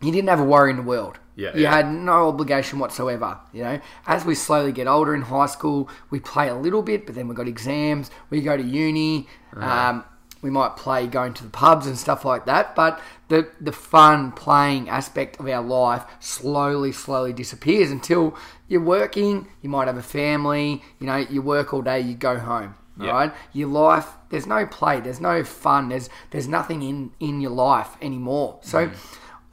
you 0.00 0.12
didn't 0.12 0.28
have 0.28 0.40
a 0.40 0.44
worry 0.44 0.70
in 0.70 0.76
the 0.76 0.82
world. 0.82 1.18
Yeah, 1.34 1.54
You 1.54 1.62
yeah. 1.62 1.74
had 1.74 1.90
no 1.90 2.28
obligation 2.28 2.78
whatsoever. 2.78 3.38
You 3.52 3.62
know, 3.64 3.80
as 4.06 4.24
we 4.24 4.34
slowly 4.34 4.70
get 4.70 4.86
older 4.86 5.14
in 5.14 5.22
high 5.22 5.46
school, 5.46 5.88
we 6.10 6.20
play 6.20 6.48
a 6.48 6.54
little 6.54 6.82
bit, 6.82 7.06
but 7.06 7.14
then 7.14 7.26
we've 7.26 7.36
got 7.36 7.48
exams. 7.48 8.10
We 8.28 8.42
go 8.42 8.56
to 8.56 8.62
uni. 8.62 9.26
Uh-huh. 9.56 9.66
Um, 9.66 10.04
we 10.42 10.50
might 10.50 10.76
play 10.76 11.06
going 11.06 11.32
to 11.34 11.44
the 11.44 11.50
pubs 11.50 11.86
and 11.86 11.96
stuff 11.96 12.24
like 12.24 12.44
that. 12.46 12.74
But 12.74 13.00
the 13.28 13.48
the 13.60 13.72
fun 13.72 14.32
playing 14.32 14.88
aspect 14.88 15.40
of 15.40 15.48
our 15.48 15.62
life 15.62 16.04
slowly, 16.20 16.92
slowly 16.92 17.32
disappears 17.32 17.90
until 17.90 18.36
you're 18.68 18.82
working. 18.82 19.48
You 19.62 19.70
might 19.70 19.86
have 19.86 19.96
a 19.96 20.02
family. 20.02 20.82
You 20.98 21.06
know, 21.06 21.16
you 21.16 21.40
work 21.40 21.72
all 21.72 21.82
day. 21.82 22.00
You 22.00 22.14
go 22.14 22.38
home. 22.38 22.74
Yeah. 23.00 23.10
Right? 23.10 23.32
Your 23.52 23.68
life. 23.68 24.08
There's 24.28 24.46
no 24.46 24.66
play. 24.66 25.00
There's 25.00 25.20
no 25.20 25.44
fun. 25.44 25.88
There's 25.88 26.10
there's 26.30 26.48
nothing 26.48 26.82
in 26.82 27.12
in 27.20 27.40
your 27.40 27.52
life 27.52 27.96
anymore. 28.02 28.58
So. 28.62 28.88
Mm. 28.88 28.96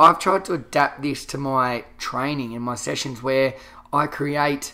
I've 0.02 0.18
tried 0.18 0.46
to 0.46 0.54
adapt 0.54 1.02
this 1.02 1.26
to 1.26 1.38
my 1.38 1.84
training 1.98 2.56
and 2.56 2.64
my 2.64 2.76
sessions 2.76 3.22
where 3.22 3.56
I 3.92 4.08
create 4.08 4.72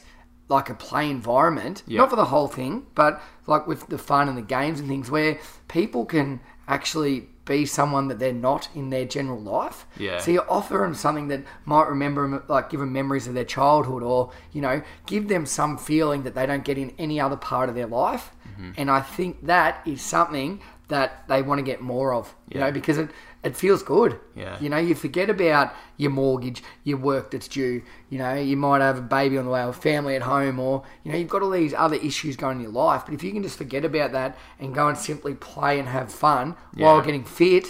like 0.48 0.70
a 0.70 0.74
play 0.76 1.10
environment, 1.10 1.84
Yeah. 1.88 2.00
not 2.00 2.10
for 2.10 2.16
the 2.16 2.26
whole 2.26 2.48
thing, 2.48 2.86
but 2.94 3.22
like 3.48 3.68
with 3.68 3.88
the 3.88 3.98
fun 3.98 4.28
and 4.30 4.38
the 4.38 4.42
games 4.44 4.80
and 4.80 4.88
things 4.88 5.10
where 5.10 5.40
people 5.68 6.06
can 6.06 6.40
actually 6.68 7.30
be 7.46 7.66
someone 7.66 8.08
that 8.08 8.18
they're 8.18 8.34
not 8.34 8.70
in 8.74 8.90
their 8.90 9.06
general 9.06 9.40
life. 9.40 9.86
Yeah. 9.98 10.20
So 10.20 10.32
you 10.32 10.42
offer 10.50 10.80
them 10.80 10.96
something 10.96 11.28
that 11.28 11.44
might 11.64 11.88
remember 11.88 12.28
them, 12.28 12.44
like 12.48 12.70
give 12.72 12.80
them 12.80 12.92
memories 12.92 13.28
of 13.28 13.36
their 13.36 13.44
childhood 13.46 14.02
or, 14.02 14.32
you 14.52 14.62
know, 14.62 14.82
give 15.06 15.28
them 15.28 15.46
some 15.46 15.78
feeling 15.78 16.24
that 16.24 16.34
they 16.34 16.46
don't 16.48 16.64
get 16.64 16.78
in 16.78 16.94
any 16.98 17.20
other 17.20 17.36
part 17.38 17.70
of 17.70 17.76
their 17.76 17.86
life. 17.88 18.32
Mm-hmm. 18.50 18.72
And 18.78 18.90
I 18.90 19.02
think 19.02 19.46
that 19.46 19.82
is 19.86 20.02
something 20.02 20.60
that 20.88 21.28
they 21.28 21.42
want 21.42 21.60
to 21.60 21.64
get 21.64 21.82
more 21.82 22.14
of, 22.14 22.34
you 22.50 22.60
Yeah. 22.60 22.66
know, 22.68 22.72
because 22.72 22.98
it, 22.98 23.10
it 23.44 23.56
feels 23.56 23.82
good. 23.84 24.20
Yeah. 24.36 24.58
You 24.60 24.70
know, 24.70 24.78
you 24.78 24.96
forget 24.96 25.30
about 25.30 25.74
your 25.98 26.12
mortgage, 26.12 26.64
your 26.84 26.98
work 26.98 27.32
that's 27.32 27.48
due. 27.48 27.82
You 28.10 28.18
know, 28.20 28.34
you 28.36 28.58
might 28.58 28.82
have 28.82 28.98
a 28.98 29.02
baby 29.02 29.38
on 29.38 29.46
the 29.46 29.52
way 29.52 29.64
or 29.64 29.74
family 29.74 30.16
at 30.16 30.22
home, 30.24 30.60
or, 30.60 30.84
you 31.04 31.12
know, 31.12 31.18
you've 31.18 31.30
got 31.30 31.42
all 31.42 31.50
these 31.52 31.74
other 31.74 31.96
issues 31.96 32.36
going 32.36 32.58
in 32.58 32.64
your 32.64 32.72
life. 32.72 33.04
But 33.06 33.14
if 33.14 33.24
you 33.24 33.32
can 33.32 33.44
just 33.44 33.58
forget 33.58 33.84
about 33.86 34.12
that 34.14 34.38
and 34.60 34.74
go 34.76 34.88
and 34.88 34.98
simply 34.98 35.34
play 35.36 35.80
and 35.80 35.88
have 35.88 36.12
fun 36.12 36.56
while 36.76 37.02
getting 37.02 37.24
fit, 37.24 37.68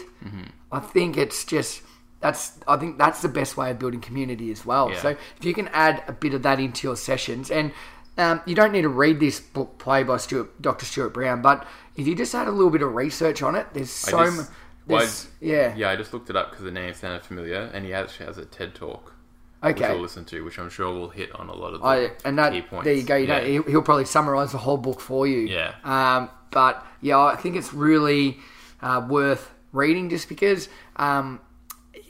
I 0.72 0.80
think 0.80 1.18
it's 1.18 1.44
just. 1.46 1.82
That's, 2.22 2.54
I 2.68 2.78
think 2.78 2.98
that's 2.98 3.22
the 3.22 3.30
best 3.30 3.56
way 3.56 3.70
of 3.70 3.78
building 3.78 4.02
community 4.02 4.50
as 4.50 4.66
well. 4.66 4.90
Yeah. 4.90 5.00
So 5.02 5.10
if 5.10 5.46
you 5.46 5.54
can 5.54 5.68
add 5.68 6.02
a 6.08 6.12
bit 6.12 6.34
of 6.34 6.42
that 6.42 6.60
into 6.60 6.88
your 6.88 6.96
sessions, 6.96 7.52
and 7.52 7.72
um, 8.18 8.42
you 8.48 8.56
don't 8.56 8.72
need 8.72 8.82
to 8.82 8.90
read 8.90 9.20
this 9.20 9.40
book 9.40 9.78
play 9.78 10.02
by 10.02 10.18
Stuart, 10.18 10.60
Dr. 10.60 10.86
Stuart 10.86 11.10
Brown, 11.14 11.44
but 11.44 11.68
if 11.96 12.08
you 12.08 12.16
just 12.16 12.34
add 12.36 12.48
a 12.48 12.52
little 12.52 12.70
bit 12.72 12.82
of 12.82 12.94
research 12.94 13.42
on 13.42 13.56
it, 13.56 13.68
there's 13.74 14.06
I 14.08 14.12
so 14.12 14.24
just- 14.26 14.38
much. 14.38 14.48
well, 14.88 15.10
yeah. 15.42 15.74
Yeah, 15.76 15.90
I 15.90 15.96
just 15.96 16.14
looked 16.14 16.30
it 16.30 16.36
up 16.36 16.50
because 16.52 16.66
the 16.66 16.72
name 16.72 16.94
sounded 16.94 17.24
familiar, 17.24 17.70
and 17.74 17.86
he 17.86 17.94
actually 17.94 18.26
has 18.28 18.38
a 18.38 18.46
TED 18.46 18.76
talk, 18.76 19.14
which 19.62 19.78
Okay. 19.78 19.92
we'll 19.92 20.02
listen 20.02 20.26
to, 20.26 20.44
which 20.44 20.60
I'm 20.60 20.70
sure 20.70 20.94
will 20.94 21.10
hit 21.10 21.34
on 21.36 21.50
a 21.50 21.54
lot 21.56 21.74
of 21.74 21.82
the 21.82 21.86
I, 21.88 22.12
and 22.24 22.38
that 22.38 22.52
key 22.54 22.62
points. 22.62 22.86
there 22.86 22.94
you 22.94 23.04
go. 23.04 23.16
You 23.16 23.28
yeah. 23.28 23.40
know, 23.40 23.46
he'll, 23.46 23.64
he'll 23.64 23.82
probably 23.82 24.06
summarize 24.06 24.52
the 24.52 24.58
whole 24.60 24.78
book 24.78 25.00
for 25.00 25.26
you. 25.26 25.40
Yeah. 25.40 25.74
Um, 25.84 26.30
but 26.52 26.86
yeah, 27.02 27.18
I 27.20 27.36
think 27.36 27.56
it's 27.56 27.74
really 27.74 28.38
uh, 28.82 29.06
worth 29.10 29.52
reading 29.72 30.10
just 30.10 30.30
because, 30.30 30.70
um, 30.98 31.40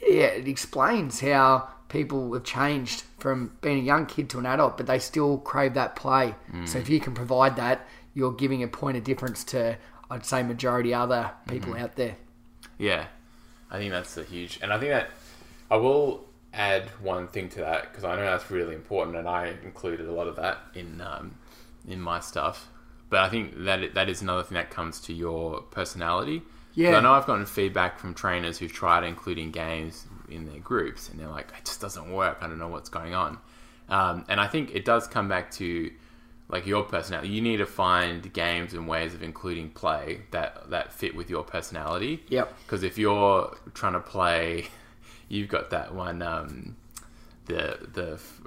yeah, 0.06 0.26
it 0.26 0.46
explains 0.48 1.20
how 1.20 1.68
people 1.88 2.32
have 2.34 2.44
changed 2.44 3.04
from 3.18 3.56
being 3.62 3.78
a 3.78 3.82
young 3.82 4.06
kid 4.06 4.28
to 4.30 4.38
an 4.38 4.46
adult, 4.46 4.76
but 4.76 4.86
they 4.86 4.98
still 4.98 5.38
crave 5.38 5.74
that 5.74 5.96
play. 5.96 6.34
Mm. 6.52 6.68
So 6.68 6.78
if 6.78 6.88
you 6.88 7.00
can 7.00 7.14
provide 7.14 7.56
that, 7.56 7.86
you're 8.14 8.32
giving 8.32 8.62
a 8.62 8.68
point 8.68 8.96
of 8.96 9.04
difference 9.04 9.42
to, 9.44 9.76
I'd 10.10 10.24
say, 10.24 10.42
majority 10.42 10.92
other 10.94 11.30
people 11.48 11.72
Mm-hmm. 11.72 11.82
out 11.82 11.96
there. 11.96 12.16
Yeah, 12.78 13.06
I 13.70 13.78
think 13.78 13.90
that's 13.92 14.16
a 14.16 14.22
huge, 14.24 14.58
and 14.62 14.72
I 14.72 14.78
think 14.78 14.90
that 14.92 15.10
I 15.70 15.76
will 15.76 16.26
add 16.52 16.88
one 17.02 17.28
thing 17.28 17.48
to 17.50 17.60
that 17.60 17.90
because 17.90 18.04
I 18.04 18.16
know 18.16 18.22
that's 18.24 18.50
really 18.50 18.74
important, 18.74 19.16
and 19.16 19.28
I 19.28 19.54
included 19.64 20.06
a 20.06 20.12
lot 20.12 20.26
of 20.28 20.36
that 20.36 20.58
in 20.74 21.00
um, 21.00 21.36
in 21.88 22.00
my 22.00 22.20
stuff. 22.20 22.68
But 23.08 23.20
I 23.20 23.28
think 23.28 23.64
that 23.64 23.94
that 23.94 24.08
is 24.08 24.20
another 24.20 24.42
thing 24.42 24.56
that 24.56 24.70
comes 24.70 25.00
to 25.02 25.14
your 25.14 25.62
personality. 25.62 26.42
Yeah. 26.76 26.96
I 26.96 27.00
know 27.00 27.12
I've 27.12 27.26
gotten 27.26 27.46
feedback 27.46 27.98
from 27.98 28.14
trainers 28.14 28.58
who've 28.58 28.72
tried 28.72 29.02
including 29.02 29.50
games 29.50 30.06
in 30.28 30.46
their 30.46 30.60
groups, 30.60 31.08
and 31.08 31.18
they're 31.18 31.28
like, 31.28 31.48
"It 31.58 31.64
just 31.64 31.80
doesn't 31.80 32.12
work. 32.12 32.38
I 32.40 32.46
don't 32.46 32.58
know 32.58 32.68
what's 32.68 32.90
going 32.90 33.14
on." 33.14 33.38
Um, 33.88 34.24
and 34.28 34.40
I 34.40 34.46
think 34.46 34.74
it 34.74 34.84
does 34.84 35.06
come 35.08 35.26
back 35.28 35.50
to 35.52 35.90
like 36.48 36.66
your 36.66 36.84
personality. 36.84 37.28
You 37.30 37.40
need 37.40 37.56
to 37.56 37.66
find 37.66 38.32
games 38.32 38.72
and 38.72 38.86
ways 38.86 39.14
of 39.14 39.22
including 39.22 39.70
play 39.70 40.22
that 40.30 40.70
that 40.70 40.92
fit 40.92 41.16
with 41.16 41.28
your 41.30 41.42
personality. 41.42 42.24
Yep. 42.28 42.54
Because 42.64 42.82
if 42.82 42.98
you're 42.98 43.56
trying 43.74 43.94
to 43.94 44.00
play, 44.00 44.68
you've 45.28 45.48
got 45.48 45.70
that 45.70 45.94
one, 45.94 46.22
um, 46.22 46.76
the 47.46 47.78
the 47.92 48.12
f- 48.14 48.42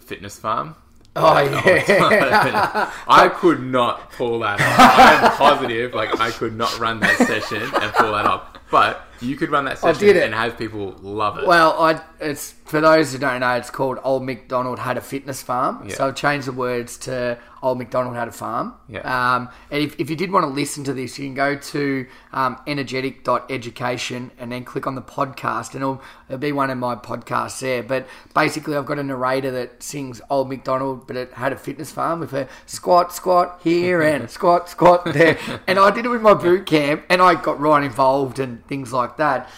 fitness 0.00 0.38
farm. 0.38 0.74
Oh, 1.18 1.40
yeah. 1.40 2.90
Oh, 2.90 3.02
I 3.08 3.28
could 3.28 3.62
not 3.62 4.12
pull 4.12 4.40
that 4.40 4.60
off. 4.60 4.78
I'm 4.78 5.30
positive, 5.36 5.94
like 5.94 6.20
I 6.20 6.30
could 6.30 6.56
not 6.56 6.78
run 6.78 7.00
that 7.00 7.16
session 7.18 7.62
and 7.62 7.92
pull 7.94 8.12
that 8.12 8.26
off. 8.26 8.54
But 8.70 9.06
you 9.20 9.36
could 9.36 9.50
run 9.50 9.64
that 9.64 9.78
session 9.78 10.06
did 10.06 10.16
it. 10.16 10.24
and 10.24 10.34
have 10.34 10.58
people 10.58 10.94
love 11.00 11.38
it. 11.38 11.46
Well, 11.46 11.80
I, 11.80 12.00
it's 12.20 12.54
for 12.68 12.82
those 12.82 13.12
who 13.12 13.18
don't 13.18 13.40
know, 13.40 13.54
it's 13.54 13.70
called 13.70 13.98
Old 14.04 14.24
McDonald 14.24 14.78
Had 14.78 14.98
a 14.98 15.00
Fitness 15.00 15.42
Farm. 15.42 15.88
Yeah. 15.88 15.94
So 15.94 16.08
I've 16.08 16.14
changed 16.14 16.46
the 16.46 16.52
words 16.52 16.98
to 16.98 17.38
Old 17.62 17.78
McDonald 17.78 18.14
Had 18.14 18.28
a 18.28 18.32
Farm. 18.32 18.74
Yeah. 18.88 19.00
Um, 19.00 19.48
and 19.70 19.82
if, 19.82 19.98
if 19.98 20.10
you 20.10 20.16
did 20.16 20.30
want 20.30 20.44
to 20.44 20.48
listen 20.48 20.84
to 20.84 20.92
this, 20.92 21.18
you 21.18 21.24
can 21.24 21.34
go 21.34 21.56
to 21.56 22.06
um, 22.32 22.60
energetic.education 22.66 24.32
and 24.38 24.52
then 24.52 24.64
click 24.64 24.86
on 24.86 24.94
the 24.94 25.02
podcast, 25.02 25.72
and 25.72 25.82
it'll, 25.82 26.02
it'll 26.28 26.38
be 26.38 26.52
one 26.52 26.68
of 26.68 26.76
my 26.76 26.94
podcasts 26.94 27.58
there. 27.60 27.82
But 27.82 28.06
basically, 28.34 28.76
I've 28.76 28.86
got 28.86 28.98
a 28.98 29.02
narrator 29.02 29.50
that 29.50 29.82
sings 29.82 30.20
Old 30.28 30.50
McDonald, 30.50 31.06
but 31.06 31.16
it 31.16 31.32
had 31.32 31.54
a 31.54 31.56
fitness 31.56 31.90
farm 31.90 32.20
with 32.20 32.34
a 32.34 32.48
squat, 32.66 33.14
squat 33.14 33.60
here 33.64 34.02
and 34.02 34.28
squat, 34.38 34.68
squat 34.68 35.06
there. 35.06 35.38
And 35.66 35.78
I 35.78 35.90
did 35.90 36.04
it 36.04 36.08
with 36.08 36.22
my 36.22 36.34
boot 36.34 36.66
camp, 36.66 37.04
and 37.08 37.22
I 37.22 37.34
got 37.40 37.58
right 37.58 37.82
involved 37.82 38.38
and 38.38 38.66
things 38.66 38.92
like 38.92 39.16
that. 39.16 39.48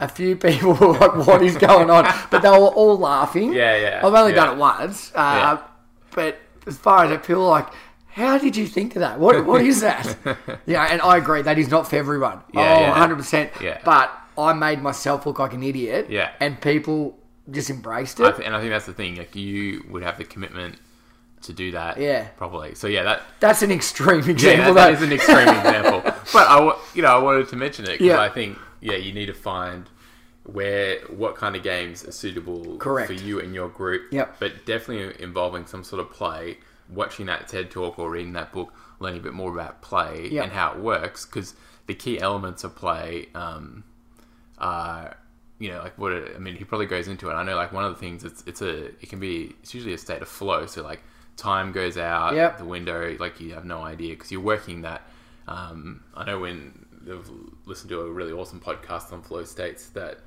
A 0.00 0.08
few 0.08 0.36
people 0.36 0.74
were 0.74 0.92
like, 0.98 1.14
"What 1.26 1.42
is 1.42 1.56
going 1.56 1.90
on?" 1.90 2.04
But 2.30 2.42
they 2.42 2.48
were 2.50 2.56
all 2.68 2.98
laughing. 2.98 3.52
Yeah, 3.52 3.76
yeah, 3.76 3.96
I've 4.06 4.14
only 4.14 4.32
yeah. 4.32 4.44
done 4.44 4.56
it 4.56 4.58
once, 4.58 5.12
uh, 5.14 5.18
Yeah. 5.18 5.58
but 6.14 6.38
as 6.66 6.76
far 6.78 7.04
as 7.04 7.10
it, 7.10 7.22
people 7.22 7.46
like, 7.48 7.68
how 8.08 8.38
did 8.38 8.56
you 8.56 8.66
think 8.66 8.96
of 8.96 9.00
that? 9.00 9.18
What 9.20 9.44
what 9.46 9.62
is 9.62 9.80
that? 9.88 10.16
yeah, 10.66 10.84
and 10.90 11.00
I 11.02 11.16
agree 11.18 11.42
that 11.42 11.58
is 11.58 11.68
not 11.68 11.88
for 11.88 11.96
everyone. 11.96 12.40
Yeah, 12.52 12.60
oh, 12.76 12.80
yeah. 12.80 12.90
100 12.90 13.16
percent. 13.16 13.50
Yeah. 13.60 13.78
But 13.84 14.10
I 14.38 14.52
made 14.54 14.80
myself 14.82 15.26
look 15.26 15.38
like 15.38 15.52
an 15.52 15.62
idiot. 15.62 16.06
Yeah. 16.10 16.30
and 16.40 16.60
people 16.60 17.18
just 17.50 17.68
embraced 17.70 18.20
I 18.20 18.28
it. 18.28 18.36
th- 18.36 18.46
and 18.46 18.54
I 18.54 18.60
think 18.60 18.70
that's 18.70 18.86
the 18.86 18.92
thing. 18.92 19.16
Like 19.16 19.34
you 19.36 19.84
would 19.90 20.02
have 20.02 20.18
the 20.18 20.24
commitment 20.24 20.76
to 21.42 21.52
do 21.52 21.72
that. 21.72 21.98
Yeah. 21.98 22.28
Properly. 22.36 22.74
So 22.74 22.86
yeah, 22.86 23.02
that 23.02 23.22
That's 23.40 23.62
an 23.62 23.70
extreme 23.70 24.28
example. 24.28 24.74
that, 24.74 24.74
that 24.74 24.86
though. 24.88 24.92
is 24.92 25.02
an 25.02 25.12
extreme 25.12 25.48
example. 25.48 26.02
But 26.32 26.46
I, 26.48 26.76
you 26.94 27.02
know, 27.02 27.08
I 27.08 27.18
wanted 27.18 27.48
to 27.48 27.56
mention 27.56 27.84
it 27.86 27.92
because 27.92 28.06
Yeah. 28.06 28.20
I 28.20 28.28
think 28.28 28.58
yeah, 28.80 28.96
you 28.96 29.12
need 29.12 29.26
to 29.26 29.34
find 29.34 29.88
where 30.44 31.00
what 31.08 31.36
kind 31.36 31.54
of 31.56 31.62
games 31.62 32.04
are 32.06 32.12
suitable 32.12 32.76
Correct. 32.78 33.06
for 33.08 33.12
you 33.12 33.40
and 33.40 33.54
your 33.54 33.68
group. 33.68 34.12
Yep. 34.12 34.36
But 34.40 34.64
definitely 34.66 35.22
involving 35.22 35.66
some 35.66 35.84
sort 35.84 36.00
of 36.00 36.10
play, 36.10 36.58
watching 36.88 37.26
that 37.26 37.46
TED 37.48 37.70
talk 37.70 37.98
or 37.98 38.10
reading 38.10 38.32
that 38.32 38.52
book, 38.52 38.72
learning 39.00 39.20
a 39.20 39.22
bit 39.22 39.34
more 39.34 39.52
about 39.52 39.82
play 39.82 40.28
Yep. 40.30 40.44
and 40.44 40.52
how 40.52 40.72
it 40.72 40.78
works. 40.78 41.26
Because 41.26 41.54
the 41.86 41.94
key 41.94 42.18
elements 42.20 42.64
of 42.64 42.74
play 42.74 43.28
um, 43.34 43.84
are. 44.58 45.16
You 45.58 45.68
know, 45.72 45.82
like 45.82 45.98
what 45.98 46.12
I 46.12 46.38
mean, 46.38 46.56
he 46.56 46.64
probably 46.64 46.86
goes 46.86 47.06
into 47.06 47.28
it. 47.28 47.34
I 47.34 47.42
know, 47.42 47.54
like 47.54 47.70
one 47.70 47.84
of 47.84 47.92
the 47.92 47.98
things, 48.00 48.24
it's 48.24 48.42
it's 48.46 48.62
a 48.62 48.86
it 48.86 49.10
can 49.10 49.20
be 49.20 49.54
it's 49.62 49.74
usually 49.74 49.92
a 49.92 49.98
state 49.98 50.22
of 50.22 50.28
flow. 50.28 50.64
So 50.64 50.82
like 50.82 51.02
time 51.36 51.70
goes 51.70 51.98
out 51.98 52.34
Yep. 52.34 52.56
the 52.56 52.64
window, 52.64 53.14
like 53.20 53.40
you 53.40 53.52
have 53.52 53.66
no 53.66 53.82
idea 53.82 54.14
because 54.14 54.32
you're 54.32 54.40
working 54.40 54.80
that. 54.82 55.02
Um, 55.50 56.04
I 56.14 56.24
know 56.24 56.38
when 56.38 56.86
they've 57.02 57.28
listened 57.66 57.90
to 57.90 58.00
a 58.00 58.10
really 58.10 58.32
awesome 58.32 58.60
podcast 58.60 59.12
on 59.12 59.22
flow 59.22 59.44
states 59.44 59.88
that 59.90 60.18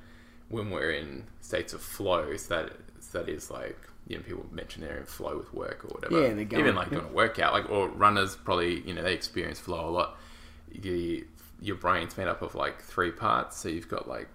when 0.50 0.70
we're 0.70 0.90
in 0.92 1.24
states 1.40 1.72
of 1.72 1.80
flow, 1.80 2.36
so 2.36 2.54
that 2.54 2.72
so 3.00 3.18
that 3.18 3.28
is 3.28 3.50
like 3.50 3.78
you 4.06 4.16
know 4.16 4.22
people 4.22 4.46
mention 4.52 4.82
they're 4.82 4.98
in 4.98 5.06
flow 5.06 5.38
with 5.38 5.52
work 5.54 5.84
or 5.84 5.88
whatever. 5.88 6.20
Yeah, 6.20 6.34
they're 6.34 6.44
going- 6.44 6.62
even 6.62 6.74
like 6.74 6.88
yeah. 6.88 6.98
doing 7.00 7.10
a 7.10 7.14
workout, 7.14 7.52
like 7.54 7.70
or 7.70 7.88
runners 7.88 8.36
probably 8.36 8.80
you 8.86 8.92
know 8.94 9.02
they 9.02 9.14
experience 9.14 9.58
flow 9.58 9.88
a 9.88 9.90
lot. 9.90 10.18
You, 10.70 11.24
your 11.60 11.76
brain's 11.76 12.16
made 12.18 12.28
up 12.28 12.42
of 12.42 12.54
like 12.54 12.82
three 12.82 13.10
parts, 13.10 13.56
so 13.56 13.68
you've 13.68 13.88
got 13.88 14.06
like 14.08 14.28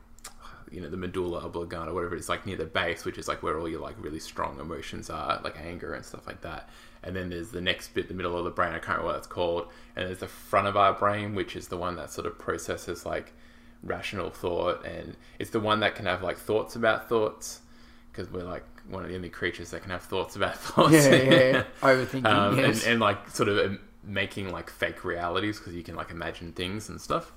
you 0.71 0.82
know 0.82 0.89
the 0.89 0.97
medulla 0.97 1.39
oblongata, 1.39 1.93
whatever 1.93 2.15
it 2.15 2.19
is, 2.19 2.29
like 2.29 2.45
near 2.45 2.58
the 2.58 2.65
base, 2.65 3.05
which 3.05 3.17
is 3.17 3.27
like 3.27 3.43
where 3.43 3.60
all 3.60 3.67
your 3.67 3.82
like 3.82 3.95
really 3.99 4.19
strong 4.19 4.60
emotions 4.60 5.10
are, 5.10 5.39
like 5.43 5.60
anger 5.60 5.93
and 5.93 6.05
stuff 6.05 6.27
like 6.27 6.41
that. 6.41 6.69
And 7.03 7.15
then 7.15 7.29
there's 7.29 7.51
the 7.51 7.62
next 7.62 7.93
bit, 7.93 8.08
the 8.08 8.13
middle 8.13 8.38
of 8.38 8.43
the 8.43 8.51
brain. 8.51 8.69
I 8.69 8.79
can't 8.79 8.97
remember 8.97 9.08
what 9.08 9.17
it's 9.17 9.27
called. 9.27 9.67
And 9.95 10.08
there's 10.08 10.19
the 10.19 10.27
front 10.27 10.67
of 10.67 10.75
our 10.75 10.93
brain, 10.93 11.34
which 11.34 11.55
is 11.55 11.69
the 11.69 11.77
one 11.77 11.95
that 11.95 12.12
sort 12.12 12.27
of 12.27 12.38
processes 12.38 13.05
like 13.05 13.34
rational 13.84 14.29
thought, 14.29 14.86
and 14.86 15.15
it's 15.39 15.51
the 15.51 15.60
one 15.60 15.79
that 15.79 15.95
can 15.95 16.05
have 16.05 16.21
like 16.21 16.38
thoughts 16.38 16.75
about 16.75 17.08
thoughts, 17.08 17.62
because 18.12 18.29
we're 18.32 18.43
like 18.43 18.65
one 18.88 19.03
of 19.03 19.10
the 19.10 19.15
only 19.15 19.29
creatures 19.29 19.71
that 19.71 19.82
can 19.82 19.91
have 19.91 20.03
thoughts 20.03 20.36
about 20.36 20.55
thoughts. 20.60 20.93
yeah, 20.93 21.15
yeah, 21.15 21.32
yeah. 21.32 21.63
overthinking. 21.82 22.25
um, 22.25 22.58
yes. 22.58 22.84
and, 22.84 22.93
and 22.93 22.99
like 22.99 23.29
sort 23.29 23.49
of 23.49 23.58
um, 23.65 23.79
making 24.03 24.51
like 24.51 24.69
fake 24.69 25.03
realities 25.03 25.58
because 25.58 25.75
you 25.75 25.84
can 25.84 25.95
like 25.95 26.12
imagine 26.12 26.51
things 26.51 26.89
and 26.89 26.99
stuff. 26.99 27.32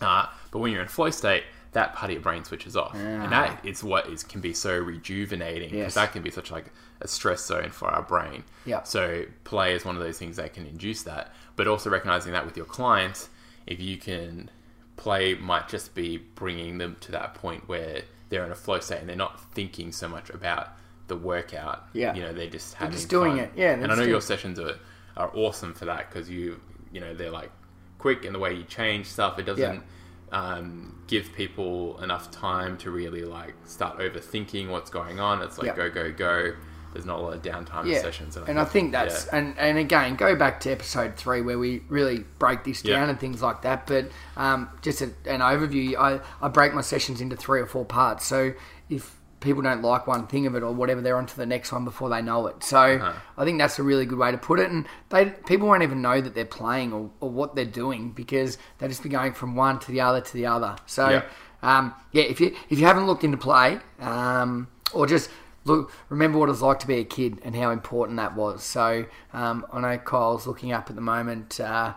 Uh, 0.00 0.26
but 0.50 0.60
when 0.60 0.72
you're 0.72 0.82
in 0.82 0.88
flow 0.88 1.10
state, 1.10 1.44
that 1.72 1.94
part 1.94 2.10
of 2.10 2.14
your 2.14 2.22
brain 2.22 2.44
switches 2.44 2.76
off, 2.76 2.94
and 2.94 3.30
that 3.30 3.64
is 3.64 3.84
what 3.84 4.08
is 4.08 4.22
can 4.24 4.40
be 4.40 4.52
so 4.52 4.76
rejuvenating 4.76 5.70
because 5.70 5.78
Yes. 5.78 5.94
that 5.94 6.12
can 6.12 6.22
be 6.22 6.30
such 6.30 6.50
like 6.50 6.66
a 7.00 7.06
stress 7.08 7.44
zone 7.46 7.70
for 7.70 7.88
our 7.88 8.02
brain. 8.02 8.42
Yeah. 8.64 8.82
So 8.82 9.24
play 9.44 9.74
is 9.74 9.84
one 9.84 9.96
of 9.96 10.02
those 10.02 10.18
things 10.18 10.36
that 10.36 10.52
can 10.54 10.66
induce 10.66 11.02
that, 11.04 11.32
but 11.56 11.68
also 11.68 11.88
recognizing 11.88 12.32
that 12.32 12.44
with 12.44 12.56
your 12.56 12.66
clients, 12.66 13.28
if 13.66 13.80
you 13.80 13.96
can 13.98 14.50
play 14.96 15.34
might 15.34 15.68
just 15.68 15.94
be 15.94 16.16
bringing 16.18 16.78
them 16.78 16.96
to 17.00 17.12
that 17.12 17.34
point 17.34 17.68
where 17.68 18.02
they're 18.28 18.44
in 18.44 18.50
a 18.52 18.54
flow 18.56 18.80
state 18.80 18.98
and 19.00 19.08
they're 19.08 19.16
not 19.16 19.40
thinking 19.54 19.92
so 19.92 20.08
much 20.08 20.28
about 20.30 20.68
the 21.06 21.16
workout. 21.16 21.86
Yeah. 21.92 22.14
You 22.14 22.22
know, 22.22 22.32
they're 22.32 22.50
just 22.50 22.74
having 22.74 22.92
just 22.92 23.08
doing 23.08 23.32
fun. 23.36 23.40
it. 23.40 23.52
Yeah, 23.56 23.72
And 23.72 23.90
I 23.90 23.94
know 23.94 24.02
it. 24.02 24.08
your 24.08 24.20
sessions 24.20 24.58
are, 24.58 24.76
are 25.16 25.30
awesome 25.34 25.72
for 25.74 25.84
that 25.86 26.08
because 26.10 26.28
you, 26.28 26.60
you 26.92 27.00
know, 27.00 27.14
they're 27.14 27.30
like 27.30 27.50
quick 27.98 28.24
in 28.24 28.32
the 28.32 28.38
way 28.38 28.54
you 28.54 28.64
change 28.64 29.06
stuff. 29.06 29.38
It 29.38 29.44
doesn't 29.46 29.82
um, 30.32 30.96
give 31.06 31.32
people 31.34 32.00
enough 32.02 32.30
time 32.30 32.76
to 32.78 32.90
really 32.90 33.22
like 33.24 33.54
start 33.64 33.98
overthinking 33.98 34.68
what's 34.68 34.90
going 34.90 35.18
on. 35.20 35.42
It's 35.42 35.58
like 35.58 35.68
Yeah. 35.68 35.76
go, 35.76 35.90
go, 35.90 36.12
go. 36.12 36.52
There's 36.92 37.06
not 37.06 37.20
a 37.20 37.22
lot 37.22 37.34
of 37.34 37.42
downtime 37.42 37.84
in 37.84 37.90
yeah. 37.90 38.00
sessions. 38.02 38.36
and 38.36 38.58
I 38.58 38.64
think 38.64 38.90
that's 38.90 39.26
yeah. 39.26 39.38
and 39.38 39.58
and 39.58 39.78
again 39.78 40.16
go 40.16 40.34
back 40.34 40.58
to 40.60 40.70
episode 40.72 41.14
three 41.16 41.40
where 41.40 41.56
we 41.58 41.82
really 41.88 42.24
break 42.40 42.64
this 42.64 42.84
Yeah. 42.84 42.96
down 42.98 43.08
and 43.10 43.18
things 43.20 43.40
like 43.42 43.62
that. 43.62 43.86
But 43.86 44.10
um, 44.36 44.68
just 44.82 45.00
a, 45.00 45.06
an 45.26 45.38
overview, 45.40 45.96
I 45.96 46.20
I 46.44 46.48
break 46.48 46.74
my 46.74 46.80
sessions 46.80 47.20
into 47.20 47.36
three 47.36 47.60
or 47.60 47.66
four 47.66 47.84
parts. 47.84 48.26
So 48.26 48.54
if 48.88 49.19
people 49.40 49.62
don't 49.62 49.82
like 49.82 50.06
one 50.06 50.26
thing 50.26 50.46
of 50.46 50.54
it 50.54 50.62
or 50.62 50.72
whatever, 50.72 51.00
they're 51.00 51.16
on 51.16 51.26
to 51.26 51.36
the 51.36 51.46
next 51.46 51.72
one 51.72 51.84
before 51.84 52.08
they 52.10 52.22
know 52.22 52.46
it. 52.46 52.62
So 52.62 52.78
Uh-huh. 52.78 53.12
I 53.38 53.44
think 53.44 53.58
that's 53.58 53.78
a 53.78 53.82
really 53.82 54.06
good 54.06 54.18
way 54.18 54.30
to 54.30 54.38
put 54.38 54.60
it. 54.60 54.70
And 54.70 54.86
they 55.08 55.26
people 55.26 55.66
won't 55.68 55.82
even 55.82 56.02
know 56.02 56.20
that 56.20 56.34
they're 56.34 56.44
playing 56.44 56.92
or, 56.92 57.10
or 57.20 57.30
what 57.30 57.54
they're 57.54 57.64
doing 57.64 58.12
because 58.12 58.58
they 58.78 58.88
just 58.88 59.02
be 59.02 59.08
going 59.08 59.32
from 59.32 59.56
one 59.56 59.78
to 59.80 59.92
the 59.92 60.00
other 60.00 60.20
to 60.20 60.32
the 60.32 60.46
other. 60.46 60.76
So 60.86 61.08
Yeah. 61.08 61.22
um, 61.62 61.94
yeah, 62.12 62.24
if 62.24 62.40
you 62.40 62.54
if 62.68 62.78
you 62.78 62.86
haven't 62.86 63.06
looked 63.06 63.24
into 63.24 63.36
play, 63.38 63.78
um, 64.00 64.68
or 64.92 65.06
just 65.06 65.30
look, 65.64 65.92
remember 66.08 66.38
what 66.38 66.48
it 66.48 66.52
was 66.52 66.62
like 66.62 66.78
to 66.80 66.86
be 66.86 66.98
a 66.98 67.04
kid 67.04 67.38
and 67.44 67.54
how 67.54 67.70
important 67.70 68.16
that 68.18 68.34
was. 68.34 68.62
So 68.62 69.06
um, 69.32 69.66
I 69.72 69.80
know 69.80 69.98
Kyle's 69.98 70.46
looking 70.46 70.72
up 70.72 70.88
at 70.90 70.96
the 70.96 71.02
moment 71.02 71.60
uh, 71.60 71.94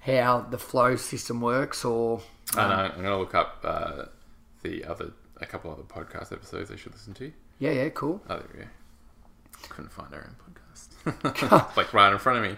how 0.00 0.40
the 0.50 0.58
flow 0.58 0.96
system 0.96 1.40
works, 1.40 1.84
or 1.84 2.20
I, 2.56 2.62
I'm 2.62 2.90
going 2.92 3.04
to 3.04 3.16
look 3.18 3.34
up 3.34 3.60
uh, 3.64 4.04
the 4.62 4.84
other, 4.84 5.12
a 5.40 5.46
couple 5.46 5.70
other 5.70 5.82
podcast 5.82 6.32
episodes 6.32 6.70
I 6.70 6.76
should 6.76 6.92
listen 6.92 7.14
to. 7.14 7.32
yeah, 7.58 7.70
yeah, 7.72 7.88
cool. 7.90 8.20
Oh, 8.28 8.36
there 8.36 8.46
we 8.54 8.60
go. 8.60 8.66
Couldn't 9.68 9.92
find 9.92 10.12
our 10.14 10.20
own 10.26 10.36
podcast. 11.14 11.76
like 11.76 11.92
right 11.92 12.12
in 12.12 12.18
front 12.18 12.38
of 12.44 12.50
me. 12.50 12.56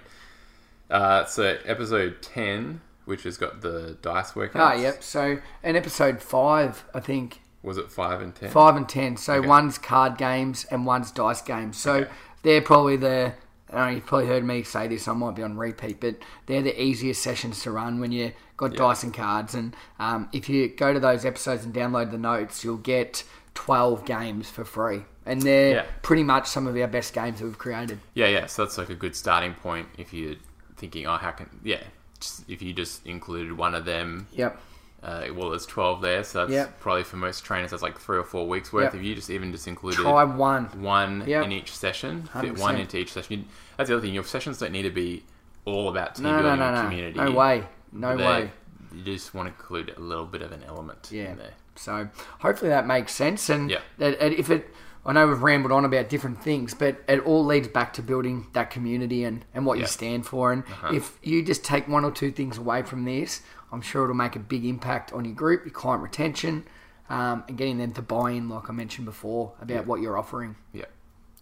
Uh, 0.91 1.25
so 1.25 1.57
episode 1.65 2.21
ten, 2.21 2.81
which 3.05 3.23
has 3.23 3.37
got 3.37 3.61
the 3.61 3.97
dice 4.03 4.33
workouts. 4.33 4.57
Ah, 4.57 4.75
yep. 4.75 5.03
So 5.03 5.39
in 5.63 5.77
episode 5.77 6.21
five, 6.23 6.85
I 6.95 7.01
think 7.01 7.41
Was 7.63 7.79
it 7.79 7.91
five 7.91 8.21
and 8.21 8.35
ten? 8.35 8.51
five 8.51 8.77
and 8.77 8.89
ten. 8.89 9.17
So 9.17 9.35
Okay. 9.35 9.47
one's 9.49 9.79
card 9.79 10.19
games 10.19 10.65
and 10.71 10.85
one's 10.85 11.11
dice 11.11 11.43
games. 11.43 11.77
So 11.79 11.95
Okay. 11.95 12.11
they're 12.43 12.63
probably 12.63 12.97
the. 12.97 13.35
I 13.73 13.87
know 13.91 13.95
you've 13.97 14.07
probably 14.07 14.27
heard 14.27 14.45
me 14.45 14.63
say 14.63 14.89
this. 14.89 15.07
I 15.09 15.13
might 15.13 15.35
be 15.37 15.43
on 15.43 15.57
repeat, 15.57 16.01
but 16.01 16.17
they're 16.47 16.63
the 16.63 16.81
easiest 16.83 17.23
sessions 17.23 17.63
to 17.63 17.71
run 17.71 18.01
when 18.01 18.13
you 18.13 18.33
got 18.57 18.75
dice 18.75 19.03
and 19.03 19.15
cards. 19.15 19.55
And 19.55 19.75
um, 19.99 20.29
if 20.33 20.49
you 20.49 20.69
go 20.69 20.93
to 20.93 21.01
those 21.01 21.25
episodes 21.25 21.65
and 21.65 21.73
download 21.75 22.11
the 22.11 22.19
notes, 22.19 22.65
you'll 22.65 22.77
get 22.79 23.25
twelve 23.55 24.05
games 24.05 24.49
for 24.51 24.65
free, 24.65 25.03
and 25.27 25.43
they're 25.43 25.75
Yeah. 25.75 25.87
pretty 26.03 26.23
much 26.23 26.47
some 26.49 26.67
of 26.67 26.77
our 26.77 26.87
best 26.89 27.13
games 27.15 27.39
that 27.41 27.45
we've 27.47 27.59
created. 27.59 27.99
Yeah, 28.15 28.27
yeah. 28.29 28.47
So 28.47 28.65
that's 28.65 28.79
like 28.79 28.91
a 28.91 28.95
good 28.95 29.15
starting 29.17 29.55
point 29.55 29.89
if 29.99 30.13
you're 30.13 30.37
thinking, 30.77 31.07
oh, 31.07 31.17
how 31.17 31.31
can 31.33 31.49
yeah. 31.63 31.83
Just, 32.21 32.49
if 32.51 32.61
you 32.61 32.73
just 32.75 33.07
included 33.07 33.57
one 33.57 33.75
of 33.75 33.85
them, 33.87 34.27
Yep. 34.33 34.61
Uh, 35.03 35.27
well, 35.35 35.51
there's 35.51 35.67
twelve 35.67 36.01
there, 36.03 36.23
so 36.25 36.41
that's 36.41 36.53
Yep. 36.53 36.81
probably 36.81 37.05
for 37.05 37.17
most 37.17 37.45
trainers 37.45 37.71
that's 37.71 37.83
like 37.83 37.99
three 37.99 38.19
or 38.19 38.25
four 38.25 38.47
weeks 38.47 38.73
worth. 38.73 38.85
Yep. 38.93 38.95
If 38.97 39.03
you 39.03 39.15
just 39.15 39.31
even 39.31 39.51
just 39.53 39.67
included 39.67 40.01
Try 40.01 40.25
one. 40.25 40.65
one 40.83 41.25
Yep. 41.27 41.45
in 41.45 41.53
each 41.53 41.75
session, 41.75 42.25
fit 42.41 42.59
one 42.59 42.75
100%. 42.77 42.81
into 42.81 42.99
each 42.99 43.13
session. 43.13 43.39
You- 43.41 43.45
That's 43.77 43.89
the 43.89 43.97
other 43.97 44.03
thing. 44.03 44.13
Your 44.15 44.25
sessions 44.25 44.59
don't 44.59 44.73
need 44.73 44.83
to 44.83 44.91
be 44.91 45.25
all 45.65 45.89
about 45.89 46.17
team 46.17 46.25
No, 46.25 46.33
no, 46.37 46.43
building 46.43 46.59
no, 46.61 46.67
and 46.67 46.77
no. 46.77 46.83
community. 46.83 47.19
No 47.19 47.31
way. 47.33 47.65
No 47.93 48.17
way. 48.17 48.51
You 48.95 49.03
just 49.05 49.35
want 49.35 49.49
to 49.49 49.55
include 49.55 49.95
a 49.97 50.01
little 50.01 50.27
bit 50.27 50.43
of 50.43 50.53
an 50.53 50.63
element 50.65 51.09
Yeah. 51.11 51.31
in 51.31 51.39
there. 51.39 51.55
So 51.77 52.09
hopefully 52.41 52.69
that 52.71 52.87
makes 52.87 53.13
sense. 53.15 53.49
And 53.49 53.71
Yeah. 53.71 53.79
that, 53.99 54.21
and 54.21 54.35
if 54.35 54.51
it, 54.51 54.75
I 55.05 55.13
know 55.15 55.27
we've 55.27 55.43
rambled 55.43 55.73
on 55.73 55.85
about 55.87 56.09
different 56.11 56.43
things, 56.43 56.75
but 56.75 57.03
it 57.09 57.21
all 57.21 57.45
leads 57.45 57.69
back 57.69 57.95
to 57.95 58.03
building 58.03 58.47
that 58.53 58.71
community 58.71 59.25
and, 59.25 59.45
and 59.55 59.65
what 59.65 59.79
Yeah. 59.79 59.83
you 59.85 59.87
stand 59.89 60.27
for. 60.27 60.53
And 60.53 60.63
if 60.93 61.19
you 61.23 61.43
just 61.43 61.65
take 61.65 61.89
one 61.89 62.05
or 62.05 62.11
two 62.11 62.31
things 62.31 62.59
away 62.59 62.83
from 62.83 63.05
this, 63.07 63.41
I'm 63.73 63.81
sure 63.81 64.05
it'll 64.05 64.15
make 64.17 64.37
a 64.37 64.41
big 64.41 64.65
impact 64.67 65.13
on 65.13 65.25
your 65.25 65.35
group, 65.35 65.65
your 65.65 65.73
client 65.73 66.03
retention, 66.03 66.65
um, 67.09 67.45
and 67.49 67.57
getting 67.57 67.79
them 67.79 67.93
to 67.93 68.03
buy 68.03 68.33
in, 68.33 68.49
like 68.51 68.69
I 68.69 68.73
mentioned 68.73 69.07
before, 69.07 69.53
about 69.61 69.87
what 69.87 70.01
you're 70.01 70.19
offering. 70.19 70.57
Yeah. 70.73 70.85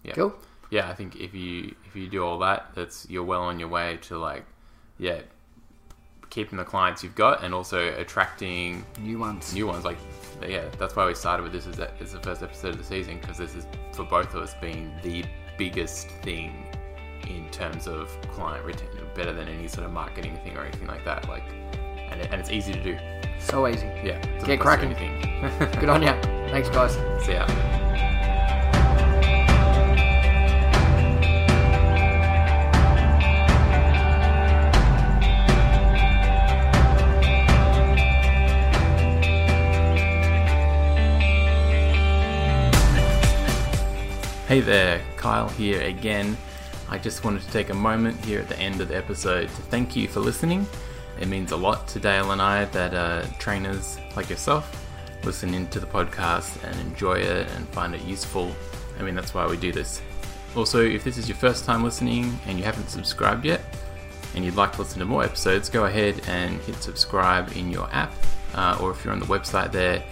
Yeah. 0.04 0.12
Cool. 0.14 0.34
Yeah, 0.70 0.88
I 0.88 0.94
think 0.94 1.16
if 1.16 1.34
you 1.34 1.74
if 1.86 1.96
you 1.96 2.08
do 2.08 2.22
all 2.24 2.38
that, 2.40 2.70
that's 2.74 3.08
you're 3.10 3.24
well 3.24 3.42
on 3.42 3.58
your 3.58 3.68
way 3.68 3.98
to 4.02 4.18
like, 4.18 4.44
yeah, 4.98 5.22
keeping 6.30 6.58
the 6.58 6.64
clients 6.64 7.02
you've 7.02 7.14
got 7.14 7.42
and 7.42 7.54
also 7.54 7.94
attracting 7.98 8.84
New 9.00 9.18
ones. 9.18 9.54
new 9.54 9.66
ones. 9.66 9.84
Like, 9.84 9.96
yeah, 10.46 10.64
that's 10.78 10.94
why 10.94 11.06
we 11.06 11.14
started 11.14 11.42
with 11.42 11.52
this 11.52 11.66
as, 11.66 11.76
that, 11.76 11.92
as 12.00 12.12
the 12.12 12.20
first 12.20 12.42
episode 12.42 12.70
of 12.70 12.78
the 12.78 12.84
season 12.84 13.18
because 13.20 13.38
this 13.38 13.54
is 13.54 13.66
for 13.92 14.04
both 14.04 14.34
of 14.34 14.42
us 14.42 14.54
being 14.60 14.92
the 15.02 15.24
biggest 15.56 16.08
thing 16.22 16.66
in 17.28 17.48
terms 17.50 17.86
of 17.86 18.08
client 18.32 18.64
retention, 18.64 19.06
better 19.14 19.32
than 19.32 19.48
any 19.48 19.68
sort 19.68 19.84
of 19.84 19.92
marketing 19.92 20.36
thing 20.44 20.56
or 20.56 20.64
anything 20.64 20.86
like 20.86 21.04
that. 21.04 21.28
Like, 21.28 21.44
and, 22.10 22.20
it, 22.20 22.28
and 22.30 22.40
it's 22.40 22.50
easy 22.50 22.72
to 22.72 22.82
do. 22.82 22.98
So 23.40 23.66
easy. 23.68 23.86
Yeah, 24.04 24.20
Get 24.44 24.60
cracking. 24.60 24.90
Good 25.80 25.88
on 25.88 26.02
you. 26.02 26.08
Thanks, 26.50 26.68
guys. 26.68 26.94
See 27.24 27.32
ya. 27.32 27.46
Hey 44.48 44.60
there, 44.60 45.02
Kyle 45.18 45.50
here 45.50 45.82
again. 45.82 46.34
I 46.88 46.96
just 46.96 47.22
wanted 47.22 47.42
to 47.42 47.50
take 47.50 47.68
a 47.68 47.74
moment 47.74 48.24
here 48.24 48.40
at 48.40 48.48
the 48.48 48.58
end 48.58 48.80
of 48.80 48.88
the 48.88 48.96
episode 48.96 49.42
to 49.42 49.62
thank 49.68 49.94
you 49.94 50.08
for 50.08 50.20
listening. 50.20 50.66
It 51.20 51.28
means 51.28 51.52
a 51.52 51.56
lot 51.58 51.86
to 51.88 52.00
Dale 52.00 52.30
and 52.30 52.40
I 52.40 52.64
that 52.64 52.94
uh, 52.94 53.26
trainers 53.38 53.98
like 54.16 54.30
yourself 54.30 54.86
listen 55.22 55.52
into 55.52 55.80
the 55.80 55.86
podcast 55.86 56.64
and 56.64 56.80
enjoy 56.80 57.16
it 57.16 57.46
and 57.56 57.68
find 57.68 57.94
it 57.94 58.00
useful. 58.04 58.50
I 58.98 59.02
mean, 59.02 59.14
that's 59.14 59.34
why 59.34 59.46
we 59.46 59.58
do 59.58 59.70
this. 59.70 60.00
Also, 60.56 60.82
if 60.82 61.04
this 61.04 61.18
is 61.18 61.28
your 61.28 61.36
first 61.36 61.66
time 61.66 61.84
listening 61.84 62.40
and 62.46 62.56
you 62.56 62.64
haven't 62.64 62.88
subscribed 62.88 63.44
yet, 63.44 63.60
and 64.34 64.46
you'd 64.46 64.56
like 64.56 64.72
to 64.72 64.78
listen 64.78 64.98
to 65.00 65.04
more 65.04 65.24
episodes, 65.24 65.68
go 65.68 65.84
ahead 65.84 66.22
and 66.26 66.58
hit 66.62 66.76
subscribe 66.76 67.52
in 67.54 67.70
your 67.70 67.86
app, 67.92 68.14
uh, 68.54 68.78
or 68.80 68.92
if 68.92 69.04
you're 69.04 69.12
on 69.12 69.20
the 69.20 69.26
website 69.26 69.72
there, 69.72 70.02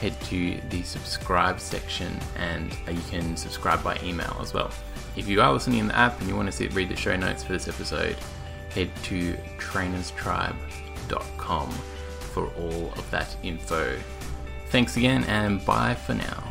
head 0.00 0.18
to 0.22 0.60
the 0.70 0.82
subscribe 0.82 1.60
section 1.60 2.18
and 2.36 2.72
you 2.90 3.00
can 3.08 3.36
subscribe 3.36 3.82
by 3.82 3.98
email 4.02 4.36
as 4.40 4.54
well. 4.54 4.70
If 5.16 5.28
you 5.28 5.40
are 5.40 5.52
listening 5.52 5.78
in 5.78 5.88
the 5.88 5.96
app 5.96 6.20
and 6.20 6.28
you 6.28 6.36
want 6.36 6.46
to 6.46 6.52
see 6.52 6.68
read 6.68 6.88
the 6.88 6.96
show 6.96 7.16
notes 7.16 7.42
for 7.42 7.52
this 7.52 7.68
episode, 7.68 8.16
head 8.74 8.90
to 9.04 9.34
trainerstribe.com 9.58 11.70
for 12.32 12.48
all 12.58 12.92
of 12.96 13.10
that 13.10 13.34
info. 13.42 13.98
Thanks 14.68 14.96
again 14.96 15.24
and 15.24 15.64
bye 15.64 15.94
for 15.94 16.14
now. 16.14 16.45